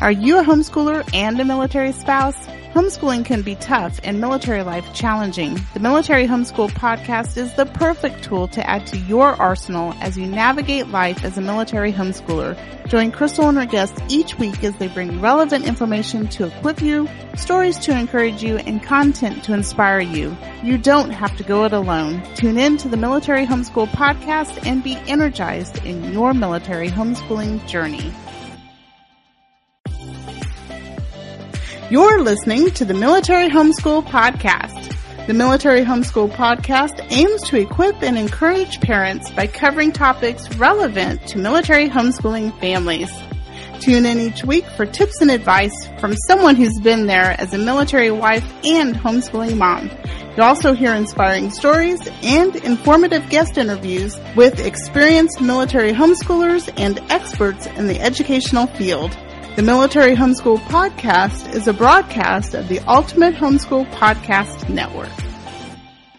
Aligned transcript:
Are 0.00 0.12
you 0.12 0.38
a 0.38 0.44
homeschooler 0.44 1.08
and 1.12 1.40
a 1.40 1.44
military 1.44 1.90
spouse? 1.90 2.36
Homeschooling 2.72 3.24
can 3.24 3.42
be 3.42 3.56
tough 3.56 3.98
and 4.04 4.20
military 4.20 4.62
life 4.62 4.94
challenging. 4.94 5.58
The 5.74 5.80
Military 5.80 6.28
Homeschool 6.28 6.70
Podcast 6.70 7.36
is 7.36 7.52
the 7.54 7.66
perfect 7.66 8.22
tool 8.22 8.46
to 8.48 8.64
add 8.64 8.86
to 8.88 8.96
your 8.96 9.26
arsenal 9.26 9.94
as 9.94 10.16
you 10.16 10.28
navigate 10.28 10.86
life 10.86 11.24
as 11.24 11.36
a 11.36 11.40
military 11.40 11.92
homeschooler. 11.92 12.56
Join 12.86 13.10
Crystal 13.10 13.48
and 13.48 13.58
her 13.58 13.66
guests 13.66 14.00
each 14.08 14.38
week 14.38 14.62
as 14.62 14.76
they 14.76 14.86
bring 14.86 15.20
relevant 15.20 15.66
information 15.66 16.28
to 16.28 16.46
equip 16.46 16.80
you, 16.80 17.08
stories 17.34 17.76
to 17.78 17.98
encourage 17.98 18.40
you, 18.40 18.58
and 18.58 18.80
content 18.80 19.42
to 19.44 19.52
inspire 19.52 19.98
you. 19.98 20.36
You 20.62 20.78
don't 20.78 21.10
have 21.10 21.36
to 21.38 21.42
go 21.42 21.64
it 21.64 21.72
alone. 21.72 22.22
Tune 22.36 22.56
in 22.56 22.76
to 22.76 22.88
the 22.88 22.96
Military 22.96 23.46
Homeschool 23.46 23.88
Podcast 23.88 24.64
and 24.64 24.84
be 24.84 24.94
energized 25.08 25.84
in 25.84 26.12
your 26.12 26.34
military 26.34 26.88
homeschooling 26.88 27.66
journey. 27.66 28.12
You're 31.90 32.20
listening 32.20 32.70
to 32.72 32.84
the 32.84 32.92
Military 32.92 33.48
Homeschool 33.48 34.04
Podcast. 34.04 34.94
The 35.26 35.32
Military 35.32 35.80
Homeschool 35.80 36.30
Podcast 36.32 37.00
aims 37.10 37.40
to 37.44 37.56
equip 37.56 38.02
and 38.02 38.18
encourage 38.18 38.78
parents 38.82 39.30
by 39.30 39.46
covering 39.46 39.92
topics 39.92 40.54
relevant 40.56 41.26
to 41.28 41.38
military 41.38 41.88
homeschooling 41.88 42.60
families. 42.60 43.10
Tune 43.80 44.04
in 44.04 44.20
each 44.20 44.44
week 44.44 44.66
for 44.76 44.84
tips 44.84 45.22
and 45.22 45.30
advice 45.30 45.72
from 45.98 46.14
someone 46.26 46.56
who's 46.56 46.78
been 46.78 47.06
there 47.06 47.34
as 47.40 47.54
a 47.54 47.58
military 47.58 48.10
wife 48.10 48.44
and 48.66 48.94
homeschooling 48.94 49.56
mom. 49.56 49.90
You'll 50.36 50.44
also 50.44 50.74
hear 50.74 50.92
inspiring 50.92 51.50
stories 51.50 52.06
and 52.22 52.54
informative 52.54 53.30
guest 53.30 53.56
interviews 53.56 54.14
with 54.36 54.60
experienced 54.60 55.40
military 55.40 55.94
homeschoolers 55.94 56.70
and 56.76 57.00
experts 57.10 57.64
in 57.64 57.86
the 57.86 57.98
educational 57.98 58.66
field. 58.66 59.16
The 59.58 59.64
Military 59.64 60.14
Homeschool 60.14 60.58
Podcast 60.68 61.52
is 61.52 61.66
a 61.66 61.72
broadcast 61.72 62.54
of 62.54 62.68
the 62.68 62.78
Ultimate 62.86 63.34
Homeschool 63.34 63.90
Podcast 63.90 64.68
Network. 64.68 65.10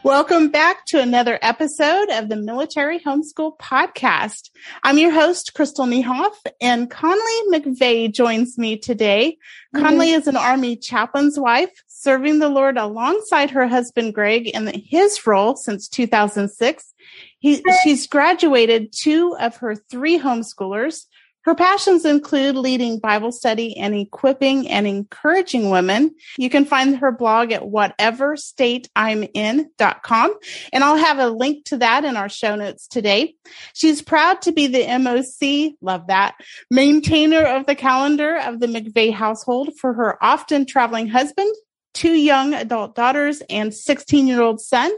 Welcome 0.04 0.50
back 0.50 0.86
to 0.88 1.00
another 1.00 1.40
episode 1.42 2.10
of 2.10 2.28
the 2.28 2.36
Military 2.36 3.00
Homeschool 3.00 3.58
Podcast. 3.58 4.50
I'm 4.84 4.98
your 4.98 5.12
host, 5.12 5.54
Crystal 5.54 5.86
Niehoff, 5.86 6.36
and 6.60 6.92
Conli 6.92 7.48
McVey 7.50 8.14
joins 8.14 8.58
me 8.58 8.78
today. 8.78 9.38
Mm-hmm. 9.74 9.86
Conli 9.86 10.18
is 10.18 10.28
an 10.28 10.36
Army 10.36 10.76
chaplain's 10.76 11.40
wife, 11.40 11.72
serving 11.88 12.40
the 12.40 12.50
Lord 12.50 12.78
alongside 12.78 13.52
her 13.52 13.70
husband, 13.70 14.14
Greg, 14.16 14.48
in 14.50 14.68
his 14.68 15.26
role 15.26 15.56
since 15.56 15.88
2006. 15.88 16.94
He, 17.40 17.64
she's 17.84 18.06
graduated 18.06 18.92
two 18.92 19.34
of 19.40 19.56
her 19.58 19.76
three 19.76 20.20
homeschoolers, 20.20 21.06
her 21.46 21.56
passions 21.56 22.06
include 22.06 22.56
leading 22.56 23.00
Bible 23.00 23.32
study 23.32 23.76
and 23.78 23.96
equipping 23.96 24.70
and 24.70 24.86
encouraging 24.86 25.70
women. 25.70 26.14
You 26.38 26.50
can 26.50 26.66
find 26.66 26.98
her 26.98 27.12
blog 27.12 27.52
at 27.52 27.64
whateverstateimin.com, 27.64 30.34
and 30.74 30.84
I'll 30.84 30.98
have 30.98 31.20
a 31.20 31.30
link 31.30 31.66
to 31.66 31.78
that 31.78 32.06
in 32.06 32.18
our 32.18 32.30
show 32.30 32.56
notes 32.56 32.88
today. 32.88 33.36
She's 33.74 34.02
proud 34.02 34.42
to 34.44 34.52
be 34.52 34.68
the 34.68 34.84
MOC, 34.84 35.76
love 35.82 36.08
that, 36.08 36.36
maintainer 36.70 37.44
of 37.44 37.66
the 37.66 37.76
calendar 37.76 38.38
of 38.38 38.60
the 38.60 38.68
McVey 38.68 39.14
household 39.14 39.72
for 39.80 39.94
her 39.94 40.24
often 40.24 40.66
traveling 40.66 41.08
husband, 41.08 41.54
two 41.94 42.14
young 42.14 42.54
adult 42.54 42.96
daughters, 42.96 43.42
and 43.50 43.74
16 43.74 44.28
year 44.28 44.42
old 44.42 44.62
son. 44.62 44.92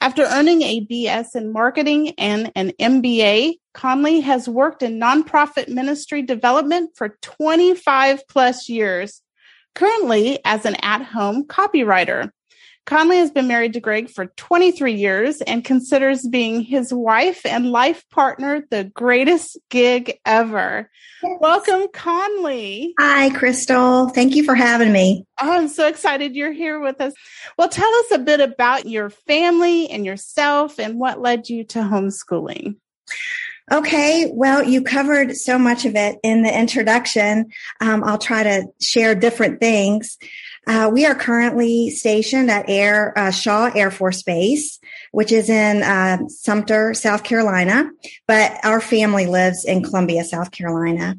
After 0.00 0.24
earning 0.24 0.62
a 0.62 0.86
BS 0.86 1.36
in 1.36 1.52
marketing 1.52 2.14
and 2.18 2.52
an 2.54 2.72
MBA, 2.80 3.54
Conli 3.74 4.22
has 4.22 4.48
worked 4.48 4.82
in 4.82 4.98
nonprofit 4.98 5.68
ministry 5.68 6.22
development 6.22 6.90
for 6.94 7.16
25 7.22 8.26
plus 8.28 8.68
years, 8.68 9.22
currently 9.74 10.38
as 10.44 10.64
an 10.64 10.76
at 10.82 11.02
home 11.02 11.44
copywriter. 11.44 12.30
Conli 12.88 13.18
has 13.18 13.30
been 13.30 13.46
married 13.46 13.74
to 13.74 13.80
Greg 13.80 14.08
for 14.08 14.28
23 14.38 14.94
years 14.94 15.42
and 15.42 15.62
considers 15.62 16.26
being 16.26 16.62
his 16.62 16.90
wife 16.90 17.44
and 17.44 17.70
life 17.70 18.08
partner 18.08 18.64
the 18.70 18.84
greatest 18.84 19.58
gig 19.68 20.18
ever. 20.24 20.90
Yes. 21.22 21.38
Welcome, 21.38 21.88
Conli. 21.88 22.92
Hi, 22.98 23.28
Crystal. 23.28 24.08
Thank 24.08 24.34
you 24.34 24.42
for 24.42 24.54
having 24.54 24.90
me. 24.90 25.26
Oh, 25.38 25.52
I'm 25.52 25.68
so 25.68 25.86
excited 25.86 26.34
you're 26.34 26.50
here 26.50 26.80
with 26.80 26.98
us. 27.02 27.12
Well, 27.58 27.68
tell 27.68 27.94
us 27.96 28.12
a 28.12 28.20
bit 28.20 28.40
about 28.40 28.86
your 28.86 29.10
family 29.10 29.90
and 29.90 30.06
yourself 30.06 30.80
and 30.80 30.98
what 30.98 31.20
led 31.20 31.50
you 31.50 31.64
to 31.64 31.80
homeschooling. 31.80 32.76
Okay, 33.70 34.30
well, 34.32 34.62
you 34.62 34.82
covered 34.82 35.36
so 35.36 35.58
much 35.58 35.84
of 35.84 35.94
it 35.94 36.16
in 36.22 36.42
the 36.42 36.58
introduction. 36.58 37.50
Um, 37.82 38.02
I'll 38.02 38.16
try 38.16 38.44
to 38.44 38.64
share 38.80 39.14
different 39.14 39.60
things. 39.60 40.16
Uh, 40.68 40.90
we 40.92 41.06
are 41.06 41.14
currently 41.14 41.88
stationed 41.88 42.50
at 42.50 42.68
Air 42.68 43.16
uh, 43.16 43.30
Shaw 43.30 43.70
Air 43.74 43.90
Force 43.90 44.22
Base, 44.22 44.78
which 45.12 45.32
is 45.32 45.48
in 45.48 45.82
uh, 45.82 46.28
Sumter, 46.28 46.92
South 46.92 47.24
Carolina, 47.24 47.90
but 48.26 48.52
our 48.62 48.78
family 48.78 49.24
lives 49.24 49.64
in 49.64 49.82
Columbia, 49.82 50.24
South 50.24 50.50
Carolina. 50.50 51.16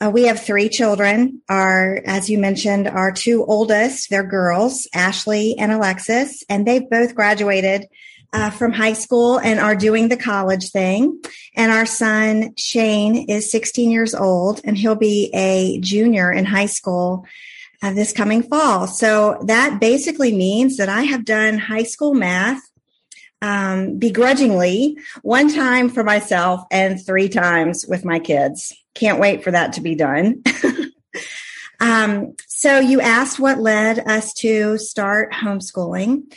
Uh, 0.00 0.10
we 0.10 0.24
have 0.24 0.40
three 0.40 0.70
children. 0.70 1.42
Our, 1.46 2.00
as 2.06 2.30
you 2.30 2.38
mentioned, 2.38 2.88
our 2.88 3.12
two 3.12 3.44
oldest, 3.44 4.08
they're 4.08 4.26
girls, 4.26 4.88
Ashley 4.94 5.58
and 5.58 5.72
Alexis, 5.72 6.42
and 6.48 6.66
they've 6.66 6.88
both 6.88 7.14
graduated 7.14 7.84
uh, 8.32 8.48
from 8.48 8.72
high 8.72 8.94
school 8.94 9.38
and 9.38 9.60
are 9.60 9.76
doing 9.76 10.08
the 10.08 10.16
college 10.16 10.70
thing. 10.70 11.20
And 11.54 11.70
our 11.70 11.86
son 11.86 12.54
Shane 12.56 13.28
is 13.28 13.50
16 13.50 13.90
years 13.90 14.14
old, 14.14 14.62
and 14.64 14.76
he'll 14.76 14.94
be 14.94 15.30
a 15.34 15.80
junior 15.80 16.32
in 16.32 16.46
high 16.46 16.66
school 16.66 17.26
uh, 17.82 17.92
this 17.92 18.12
coming 18.12 18.42
fall. 18.42 18.86
So 18.86 19.42
that 19.46 19.80
basically 19.80 20.34
means 20.34 20.76
that 20.76 20.88
I 20.88 21.02
have 21.02 21.24
done 21.24 21.58
high 21.58 21.82
school 21.82 22.14
math 22.14 22.62
um, 23.42 23.98
begrudgingly 23.98 24.98
one 25.22 25.52
time 25.52 25.88
for 25.88 26.02
myself 26.02 26.62
and 26.70 27.04
three 27.04 27.28
times 27.28 27.86
with 27.86 28.04
my 28.04 28.18
kids. 28.18 28.72
Can't 28.94 29.20
wait 29.20 29.44
for 29.44 29.50
that 29.50 29.74
to 29.74 29.80
be 29.80 29.94
done. 29.94 30.42
um, 31.80 32.34
so 32.46 32.78
you 32.80 33.00
asked 33.00 33.38
what 33.38 33.58
led 33.58 33.98
us 34.00 34.32
to 34.34 34.78
start 34.78 35.32
homeschooling. 35.32 36.32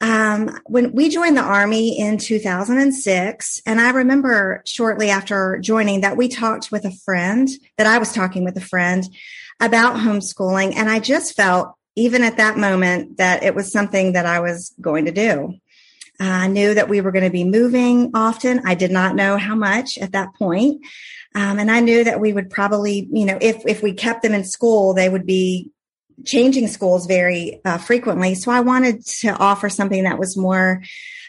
Um, 0.00 0.58
when 0.66 0.92
we 0.92 1.08
joined 1.08 1.36
the 1.36 1.42
Army 1.42 1.98
in 1.98 2.18
2006, 2.18 3.62
and 3.64 3.80
I 3.80 3.90
remember 3.90 4.62
shortly 4.66 5.08
after 5.08 5.58
joining 5.58 6.02
that 6.02 6.16
we 6.16 6.28
talked 6.28 6.70
with 6.70 6.84
a 6.84 6.90
friend, 6.90 7.48
that 7.78 7.86
I 7.86 7.98
was 7.98 8.12
talking 8.12 8.44
with 8.44 8.56
a 8.56 8.60
friend 8.60 9.04
about 9.60 9.96
homeschooling. 9.96 10.76
And 10.76 10.90
I 10.90 10.98
just 10.98 11.34
felt, 11.34 11.74
even 11.94 12.22
at 12.22 12.36
that 12.36 12.58
moment, 12.58 13.16
that 13.16 13.42
it 13.42 13.54
was 13.54 13.72
something 13.72 14.12
that 14.12 14.26
I 14.26 14.40
was 14.40 14.74
going 14.80 15.06
to 15.06 15.12
do. 15.12 15.54
I 16.20 16.48
knew 16.48 16.74
that 16.74 16.88
we 16.88 17.00
were 17.00 17.12
going 17.12 17.24
to 17.24 17.30
be 17.30 17.44
moving 17.44 18.10
often. 18.14 18.62
I 18.66 18.74
did 18.74 18.90
not 18.90 19.14
know 19.14 19.36
how 19.36 19.54
much 19.54 19.98
at 19.98 20.12
that 20.12 20.34
point. 20.34 20.84
Um, 21.34 21.58
and 21.58 21.70
I 21.70 21.80
knew 21.80 22.04
that 22.04 22.20
we 22.20 22.32
would 22.32 22.48
probably, 22.48 23.06
you 23.10 23.26
know, 23.26 23.38
if, 23.40 23.62
if 23.66 23.82
we 23.82 23.92
kept 23.92 24.22
them 24.22 24.32
in 24.32 24.44
school, 24.44 24.94
they 24.94 25.08
would 25.08 25.26
be 25.26 25.70
changing 26.24 26.68
schools 26.68 27.06
very 27.06 27.60
uh, 27.64 27.78
frequently. 27.78 28.34
So 28.34 28.50
I 28.50 28.60
wanted 28.60 29.04
to 29.20 29.28
offer 29.36 29.68
something 29.68 30.04
that 30.04 30.18
was 30.18 30.36
more 30.36 30.82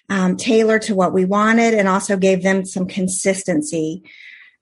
um, 0.10 0.38
tailored 0.38 0.84
to 0.84 0.96
what 0.96 1.14
we 1.14 1.26
wanted 1.26 1.74
and 1.74 1.88
also 1.88 2.18
gave 2.18 2.44
them 2.44 2.66
some 2.66 2.88
consistency 2.88 4.04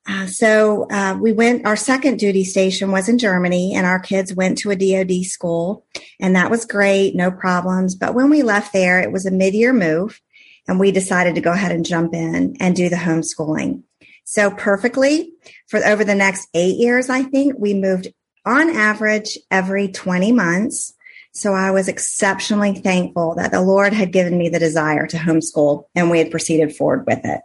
uh, 0.07 0.27
so 0.27 0.87
uh, 0.91 1.17
we 1.19 1.33
went. 1.33 1.65
Our 1.65 1.75
second 1.75 2.17
duty 2.17 2.43
station 2.43 2.91
was 2.91 3.09
in 3.09 3.17
Germany, 3.17 3.73
and 3.75 3.87
our 3.87 3.99
kids 3.99 4.33
went 4.33 4.59
to 4.59 4.69
a 4.69 4.75
DoD 4.75 5.25
school, 5.25 5.85
and 6.19 6.35
that 6.35 6.51
was 6.51 6.65
great, 6.65 7.15
no 7.15 7.31
problems. 7.31 7.95
But 7.95 8.13
when 8.13 8.29
we 8.29 8.43
left 8.43 8.71
there, 8.71 9.01
it 9.01 9.11
was 9.11 9.25
a 9.25 9.31
mid-year 9.31 9.73
move, 9.73 10.21
and 10.67 10.79
we 10.79 10.91
decided 10.91 11.35
to 11.35 11.41
go 11.41 11.51
ahead 11.51 11.71
and 11.71 11.85
jump 11.85 12.13
in 12.13 12.55
and 12.59 12.75
do 12.75 12.87
the 12.87 12.95
homeschooling. 12.97 13.81
So 14.25 14.51
perfectly 14.51 15.33
for 15.67 15.83
over 15.83 16.03
the 16.03 16.15
next 16.15 16.49
eight 16.53 16.77
years, 16.77 17.09
I 17.09 17.23
think 17.23 17.55
we 17.57 17.73
moved 17.73 18.07
on 18.45 18.69
average 18.69 19.37
every 19.49 19.87
20 19.87 20.31
months. 20.31 20.93
So 21.31 21.53
I 21.53 21.71
was 21.71 21.87
exceptionally 21.87 22.75
thankful 22.75 23.35
that 23.35 23.51
the 23.51 23.61
Lord 23.61 23.93
had 23.93 24.13
given 24.13 24.37
me 24.37 24.49
the 24.49 24.59
desire 24.59 25.05
to 25.07 25.17
homeschool, 25.17 25.85
and 25.93 26.09
we 26.09 26.19
had 26.19 26.31
proceeded 26.31 26.75
forward 26.75 27.05
with 27.05 27.19
it. 27.25 27.41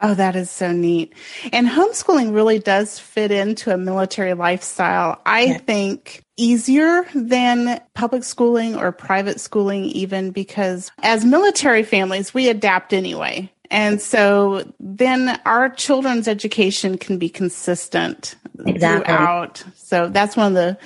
Oh, 0.00 0.14
that 0.14 0.34
is 0.34 0.50
so 0.50 0.72
neat. 0.72 1.14
And 1.52 1.68
homeschooling 1.68 2.34
really 2.34 2.58
does 2.58 2.98
fit 2.98 3.30
into 3.30 3.72
a 3.72 3.76
military 3.76 4.34
lifestyle. 4.34 5.20
I 5.24 5.44
yeah. 5.44 5.58
think 5.58 6.24
easier 6.36 7.04
than 7.14 7.80
public 7.94 8.24
schooling 8.24 8.74
or 8.74 8.90
private 8.90 9.38
schooling, 9.38 9.84
even 9.84 10.32
because 10.32 10.90
as 11.04 11.24
military 11.24 11.84
families, 11.84 12.34
we 12.34 12.48
adapt 12.48 12.92
anyway. 12.92 13.52
And 13.70 14.02
so 14.02 14.70
then 14.80 15.40
our 15.46 15.68
children's 15.68 16.26
education 16.26 16.98
can 16.98 17.18
be 17.18 17.28
consistent 17.28 18.34
exactly. 18.66 19.14
throughout. 19.14 19.64
So 19.76 20.08
that's 20.08 20.36
one 20.36 20.48
of 20.48 20.54
the 20.54 20.78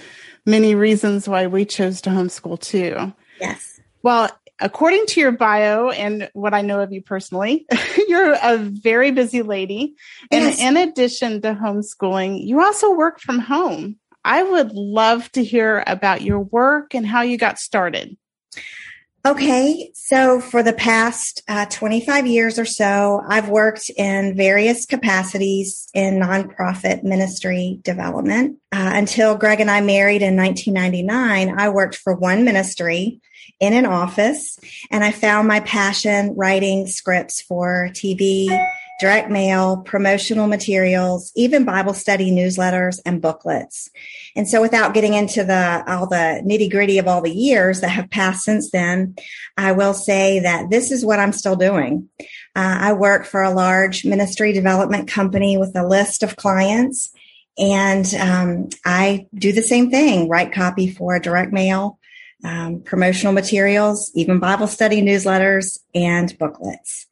many 0.44 0.74
reasons 0.74 1.28
why 1.28 1.46
we 1.46 1.64
chose 1.64 2.00
to 2.02 2.10
homeschool 2.10 2.60
too. 2.60 3.12
Yes. 3.40 3.80
Well, 4.02 4.30
according 4.60 5.06
to 5.06 5.20
your 5.20 5.32
bio 5.32 5.90
and 5.90 6.30
what 6.32 6.54
I 6.54 6.62
know 6.62 6.80
of 6.80 6.92
you 6.92 7.02
personally, 7.02 7.66
you're 8.08 8.36
a 8.42 8.56
very 8.58 9.10
busy 9.10 9.42
lady. 9.42 9.94
And 10.30 10.44
yes. 10.44 10.60
in 10.60 10.76
addition 10.76 11.42
to 11.42 11.54
homeschooling, 11.54 12.46
you 12.46 12.60
also 12.60 12.94
work 12.94 13.20
from 13.20 13.38
home. 13.38 13.96
I 14.24 14.42
would 14.42 14.72
love 14.72 15.30
to 15.32 15.44
hear 15.44 15.84
about 15.86 16.22
your 16.22 16.40
work 16.40 16.94
and 16.94 17.06
how 17.06 17.22
you 17.22 17.38
got 17.38 17.58
started. 17.58 18.16
Okay, 19.26 19.90
so 19.92 20.40
for 20.40 20.62
the 20.62 20.72
past 20.72 21.42
uh, 21.48 21.66
25 21.68 22.28
years 22.28 22.60
or 22.60 22.64
so, 22.64 23.20
I've 23.26 23.48
worked 23.48 23.90
in 23.90 24.36
various 24.36 24.86
capacities 24.86 25.88
in 25.94 26.20
nonprofit 26.20 27.02
ministry 27.02 27.80
development. 27.82 28.58
Uh, 28.70 28.92
until 28.94 29.34
Greg 29.34 29.58
and 29.58 29.68
I 29.68 29.80
married 29.80 30.22
in 30.22 30.36
1999, 30.36 31.58
I 31.58 31.68
worked 31.70 31.96
for 31.96 32.14
one 32.14 32.44
ministry 32.44 33.20
in 33.58 33.72
an 33.72 33.84
office, 33.84 34.60
and 34.92 35.02
I 35.02 35.10
found 35.10 35.48
my 35.48 35.58
passion 35.58 36.36
writing 36.36 36.86
scripts 36.86 37.40
for 37.40 37.88
TV, 37.94 38.46
direct 38.98 39.30
mail, 39.30 39.78
promotional 39.78 40.46
materials, 40.46 41.32
even 41.36 41.64
Bible 41.64 41.94
study 41.94 42.30
newsletters 42.30 42.98
and 43.04 43.20
booklets. 43.20 43.90
And 44.34 44.48
so 44.48 44.60
without 44.62 44.94
getting 44.94 45.14
into 45.14 45.44
the, 45.44 45.84
all 45.86 46.06
the 46.06 46.42
nitty 46.44 46.70
gritty 46.70 46.98
of 46.98 47.06
all 47.06 47.20
the 47.20 47.34
years 47.34 47.80
that 47.80 47.88
have 47.88 48.10
passed 48.10 48.44
since 48.44 48.70
then, 48.70 49.16
I 49.56 49.72
will 49.72 49.94
say 49.94 50.40
that 50.40 50.70
this 50.70 50.90
is 50.90 51.04
what 51.04 51.20
I'm 51.20 51.32
still 51.32 51.56
doing. 51.56 52.08
Uh, 52.54 52.78
I 52.80 52.92
work 52.94 53.26
for 53.26 53.42
a 53.42 53.52
large 53.52 54.04
ministry 54.04 54.52
development 54.52 55.08
company 55.08 55.58
with 55.58 55.76
a 55.76 55.86
list 55.86 56.22
of 56.22 56.36
clients 56.36 57.12
and 57.58 58.12
um, 58.14 58.68
I 58.84 59.26
do 59.34 59.52
the 59.52 59.62
same 59.62 59.90
thing, 59.90 60.28
write 60.28 60.52
copy 60.52 60.90
for 60.90 61.18
direct 61.18 61.52
mail, 61.52 61.98
um, 62.44 62.82
promotional 62.82 63.32
materials, 63.32 64.12
even 64.14 64.38
Bible 64.40 64.66
study 64.66 65.00
newsletters 65.00 65.78
and 65.94 66.36
booklets. 66.38 67.06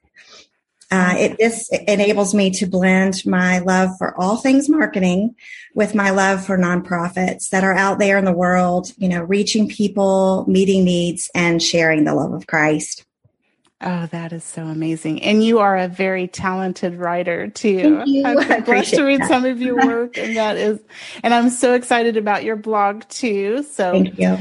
Uh, 0.94 1.14
it 1.18 1.38
this 1.38 1.68
enables 1.88 2.34
me 2.34 2.50
to 2.52 2.66
blend 2.66 3.26
my 3.26 3.58
love 3.58 3.90
for 3.98 4.16
all 4.20 4.36
things 4.36 4.68
marketing 4.68 5.34
with 5.74 5.92
my 5.92 6.10
love 6.10 6.44
for 6.44 6.56
nonprofits 6.56 7.48
that 7.48 7.64
are 7.64 7.74
out 7.74 7.98
there 7.98 8.16
in 8.16 8.24
the 8.24 8.32
world, 8.32 8.92
you 8.96 9.08
know, 9.08 9.22
reaching 9.22 9.68
people, 9.68 10.44
meeting 10.46 10.84
needs, 10.84 11.28
and 11.34 11.60
sharing 11.60 12.04
the 12.04 12.14
love 12.14 12.32
of 12.32 12.46
Christ. 12.46 13.04
Oh, 13.80 14.06
that 14.12 14.32
is 14.32 14.44
so 14.44 14.62
amazing. 14.62 15.20
And 15.22 15.42
you 15.42 15.58
are 15.58 15.76
a 15.76 15.88
very 15.88 16.28
talented 16.28 16.94
writer 16.94 17.48
too. 17.48 18.00
I've 18.24 18.64
blessed 18.64 18.94
to 18.94 19.02
read 19.02 19.20
that. 19.20 19.28
some 19.28 19.44
of 19.44 19.60
your 19.60 19.76
work 19.86 20.16
and 20.16 20.36
that 20.36 20.56
is 20.56 20.80
and 21.24 21.34
I'm 21.34 21.50
so 21.50 21.74
excited 21.74 22.16
about 22.16 22.44
your 22.44 22.56
blog 22.56 23.02
too. 23.08 23.64
So 23.64 23.90
Thank 23.90 24.18
you. 24.18 24.38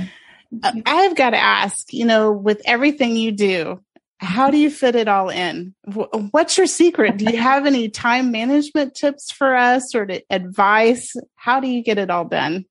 I've 0.85 1.15
got 1.15 1.31
to 1.31 1.37
ask, 1.37 1.91
you 1.91 2.05
know, 2.05 2.31
with 2.31 2.61
everything 2.65 3.15
you 3.15 3.31
do, 3.31 3.82
how 4.23 4.49
do 4.49 4.57
you 4.57 4.69
fit 4.69 4.95
it 4.95 5.07
all 5.07 5.29
in? 5.29 5.75
What's 6.31 6.57
your 6.57 6.67
secret? 6.67 7.17
Do 7.17 7.25
you 7.25 7.37
have 7.37 7.65
any 7.65 7.89
time 7.89 8.31
management 8.31 8.95
tips 8.95 9.31
for 9.31 9.55
us 9.55 9.93
or 9.93 10.07
advice? 10.29 11.15
How 11.35 11.59
do 11.59 11.67
you 11.67 11.83
get 11.83 11.97
it 11.97 12.09
all 12.09 12.25
done? 12.25 12.65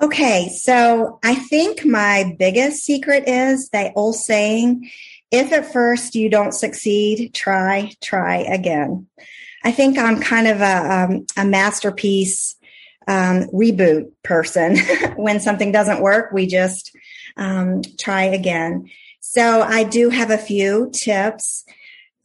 Okay, 0.00 0.48
so 0.48 1.18
I 1.22 1.34
think 1.34 1.84
my 1.84 2.34
biggest 2.38 2.84
secret 2.84 3.24
is 3.26 3.68
that 3.70 3.92
old 3.96 4.16
saying 4.16 4.90
if 5.30 5.52
at 5.52 5.72
first 5.72 6.14
you 6.14 6.28
don't 6.28 6.52
succeed, 6.52 7.34
try, 7.34 7.92
try 8.02 8.38
again. 8.38 9.06
I 9.62 9.72
think 9.72 9.98
I'm 9.98 10.20
kind 10.20 10.46
of 10.46 10.60
a, 10.60 10.92
um, 10.92 11.26
a 11.36 11.44
masterpiece 11.44 12.56
um, 13.06 13.44
reboot 13.52 14.10
person. 14.22 14.78
when 15.16 15.40
something 15.40 15.72
doesn't 15.72 16.00
work, 16.00 16.32
we 16.32 16.46
just 16.46 16.96
um, 17.36 17.82
try 17.98 18.24
again. 18.24 18.90
So 19.20 19.62
I 19.62 19.84
do 19.84 20.10
have 20.10 20.30
a 20.30 20.38
few 20.38 20.90
tips. 20.92 21.64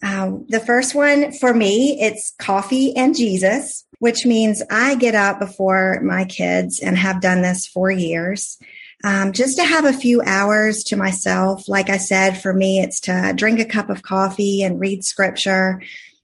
Um, 0.02 0.46
the 0.50 0.60
first 0.60 0.96
one 0.96 1.32
for 1.32 1.54
me, 1.54 2.02
it's 2.02 2.34
coffee 2.40 2.96
and 2.96 3.16
Jesus, 3.16 3.86
which 4.00 4.26
means 4.26 4.64
I 4.70 4.96
get 4.96 5.16
up 5.16 5.40
before 5.40 6.00
my 6.04 6.26
kids 6.26 6.80
and 6.80 6.98
have 6.98 7.22
done 7.22 7.42
this 7.42 7.68
for 7.68 7.92
years. 7.92 8.58
Um, 9.04 9.34
just 9.34 9.58
to 9.58 9.64
have 9.64 9.86
a 9.86 9.94
few 9.94 10.22
hours 10.22 10.84
to 10.86 10.96
myself. 10.96 11.68
Like 11.68 11.90
I 11.90 11.98
said, 11.98 12.42
for 12.42 12.54
me, 12.54 12.80
it's 12.80 13.02
to 13.02 13.34
drink 13.36 13.60
a 13.60 13.66
cup 13.66 13.90
of 13.90 14.02
coffee 14.02 14.64
and 14.64 14.80
read 14.80 15.04
scripture. 15.04 15.82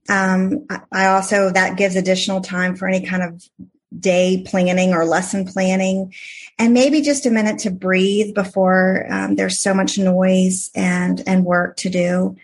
Um, 0.10 0.66
I 0.92 1.08
also, 1.08 1.52
that 1.52 1.78
gives 1.78 1.96
additional 1.96 2.42
time 2.42 2.76
for 2.76 2.88
any 2.88 3.06
kind 3.06 3.24
of 3.24 3.44
day 3.98 4.44
planning 4.48 4.94
or 4.94 5.06
lesson 5.06 5.46
planning 5.46 6.14
and 6.62 6.76
maybe 6.76 7.02
just 7.02 7.26
a 7.26 7.32
minute 7.32 7.58
to 7.58 7.72
breathe 7.72 8.36
before 8.36 9.08
um, 9.10 9.36
there's 9.36 9.60
so 9.60 9.74
much 9.74 9.98
noise 9.98 10.70
and 10.76 11.24
and 11.26 11.44
work 11.44 11.76
to 11.78 11.90
do. 11.90 12.36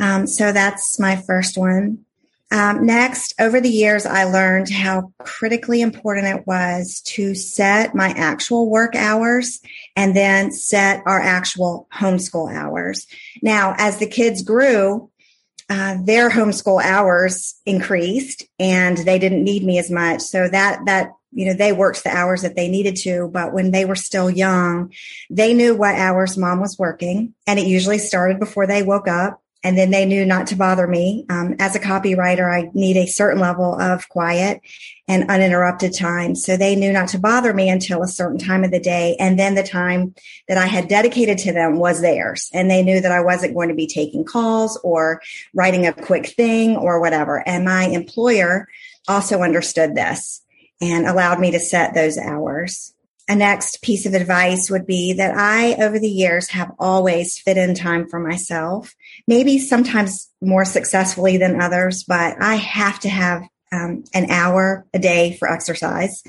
Um, 0.00 0.26
so 0.26 0.50
that's 0.50 0.98
my 0.98 1.16
first 1.16 1.58
one. 1.58 2.06
Um, 2.50 2.84
next 2.84 3.34
over 3.38 3.60
the 3.60 3.68
years 3.68 4.06
i 4.06 4.24
learned 4.24 4.70
how 4.70 5.12
critically 5.18 5.82
important 5.82 6.26
it 6.26 6.48
was 6.48 7.00
to 7.02 7.36
set 7.36 7.94
my 7.94 8.08
actual 8.08 8.68
work 8.68 8.96
hours 8.96 9.60
and 9.94 10.16
then 10.16 10.50
set 10.50 11.02
our 11.06 11.20
actual 11.20 11.86
homeschool 11.92 12.52
hours. 12.52 13.06
Now 13.42 13.74
as 13.76 13.98
the 13.98 14.08
kids 14.08 14.42
grew 14.42 15.10
uh, 15.68 15.98
their 16.02 16.30
homeschool 16.30 16.82
hours 16.82 17.54
increased 17.66 18.44
and 18.58 18.98
they 18.98 19.20
didn't 19.20 19.44
need 19.44 19.62
me 19.62 19.78
as 19.78 19.90
much. 19.90 20.22
So 20.22 20.48
that, 20.48 20.80
that, 20.86 21.12
you 21.32 21.46
know, 21.46 21.54
they 21.54 21.72
worked 21.72 22.04
the 22.04 22.10
hours 22.10 22.42
that 22.42 22.56
they 22.56 22.68
needed 22.68 22.96
to, 22.96 23.28
but 23.32 23.52
when 23.52 23.70
they 23.70 23.84
were 23.84 23.94
still 23.94 24.30
young, 24.30 24.92
they 25.28 25.54
knew 25.54 25.74
what 25.74 25.94
hours 25.94 26.36
mom 26.36 26.60
was 26.60 26.78
working 26.78 27.34
and 27.46 27.58
it 27.58 27.66
usually 27.66 27.98
started 27.98 28.40
before 28.40 28.66
they 28.66 28.82
woke 28.82 29.08
up 29.08 29.40
and 29.62 29.76
then 29.76 29.90
they 29.90 30.06
knew 30.06 30.24
not 30.24 30.46
to 30.48 30.56
bother 30.56 30.86
me. 30.86 31.26
Um, 31.28 31.56
as 31.58 31.76
a 31.76 31.80
copywriter, 31.80 32.50
I 32.50 32.70
need 32.72 32.96
a 32.96 33.06
certain 33.06 33.40
level 33.40 33.78
of 33.78 34.08
quiet 34.08 34.62
and 35.06 35.30
uninterrupted 35.30 35.94
time. 35.94 36.34
So 36.34 36.56
they 36.56 36.74
knew 36.76 36.92
not 36.92 37.08
to 37.08 37.18
bother 37.18 37.52
me 37.52 37.68
until 37.68 38.02
a 38.02 38.08
certain 38.08 38.38
time 38.38 38.64
of 38.64 38.70
the 38.70 38.80
day. 38.80 39.16
And 39.20 39.38
then 39.38 39.54
the 39.54 39.62
time 39.62 40.14
that 40.48 40.56
I 40.56 40.66
had 40.66 40.88
dedicated 40.88 41.36
to 41.38 41.52
them 41.52 41.78
was 41.78 42.00
theirs. 42.00 42.48
And 42.54 42.70
they 42.70 42.82
knew 42.82 43.00
that 43.00 43.12
I 43.12 43.20
wasn't 43.20 43.54
going 43.54 43.68
to 43.68 43.74
be 43.74 43.86
taking 43.86 44.24
calls 44.24 44.78
or 44.82 45.20
writing 45.52 45.86
a 45.86 45.92
quick 45.92 46.28
thing 46.28 46.76
or 46.76 46.98
whatever. 46.98 47.46
And 47.46 47.64
my 47.64 47.84
employer 47.84 48.66
also 49.08 49.42
understood 49.42 49.94
this 49.94 50.42
and 50.80 51.06
allowed 51.06 51.40
me 51.40 51.50
to 51.52 51.60
set 51.60 51.94
those 51.94 52.18
hours. 52.18 52.94
A 53.28 53.36
next 53.36 53.80
piece 53.82 54.06
of 54.06 54.14
advice 54.14 54.70
would 54.70 54.86
be 54.86 55.12
that 55.12 55.36
I, 55.36 55.74
over 55.74 56.00
the 56.00 56.08
years, 56.08 56.48
have 56.50 56.72
always 56.80 57.38
fit 57.38 57.56
in 57.56 57.74
time 57.74 58.08
for 58.08 58.18
myself. 58.18 58.94
Maybe 59.28 59.58
sometimes 59.58 60.28
more 60.40 60.64
successfully 60.64 61.36
than 61.36 61.60
others, 61.60 62.02
but 62.02 62.42
I 62.42 62.56
have 62.56 62.98
to 63.00 63.08
have 63.08 63.42
um, 63.70 64.02
an 64.14 64.30
hour 64.30 64.84
a 64.92 64.98
day 64.98 65.36
for 65.36 65.48
exercise. 65.48 66.24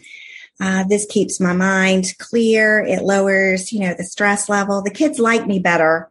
Uh, 0.60 0.84
this 0.84 1.08
keeps 1.08 1.40
my 1.40 1.54
mind 1.54 2.14
clear. 2.20 2.84
It 2.84 3.02
lowers, 3.02 3.72
you 3.72 3.80
know, 3.80 3.96
the 3.98 4.04
stress 4.04 4.48
level. 4.48 4.84
The 4.84 4.92
kids 4.92 5.18
like 5.18 5.48
me 5.48 5.58
better 5.58 6.11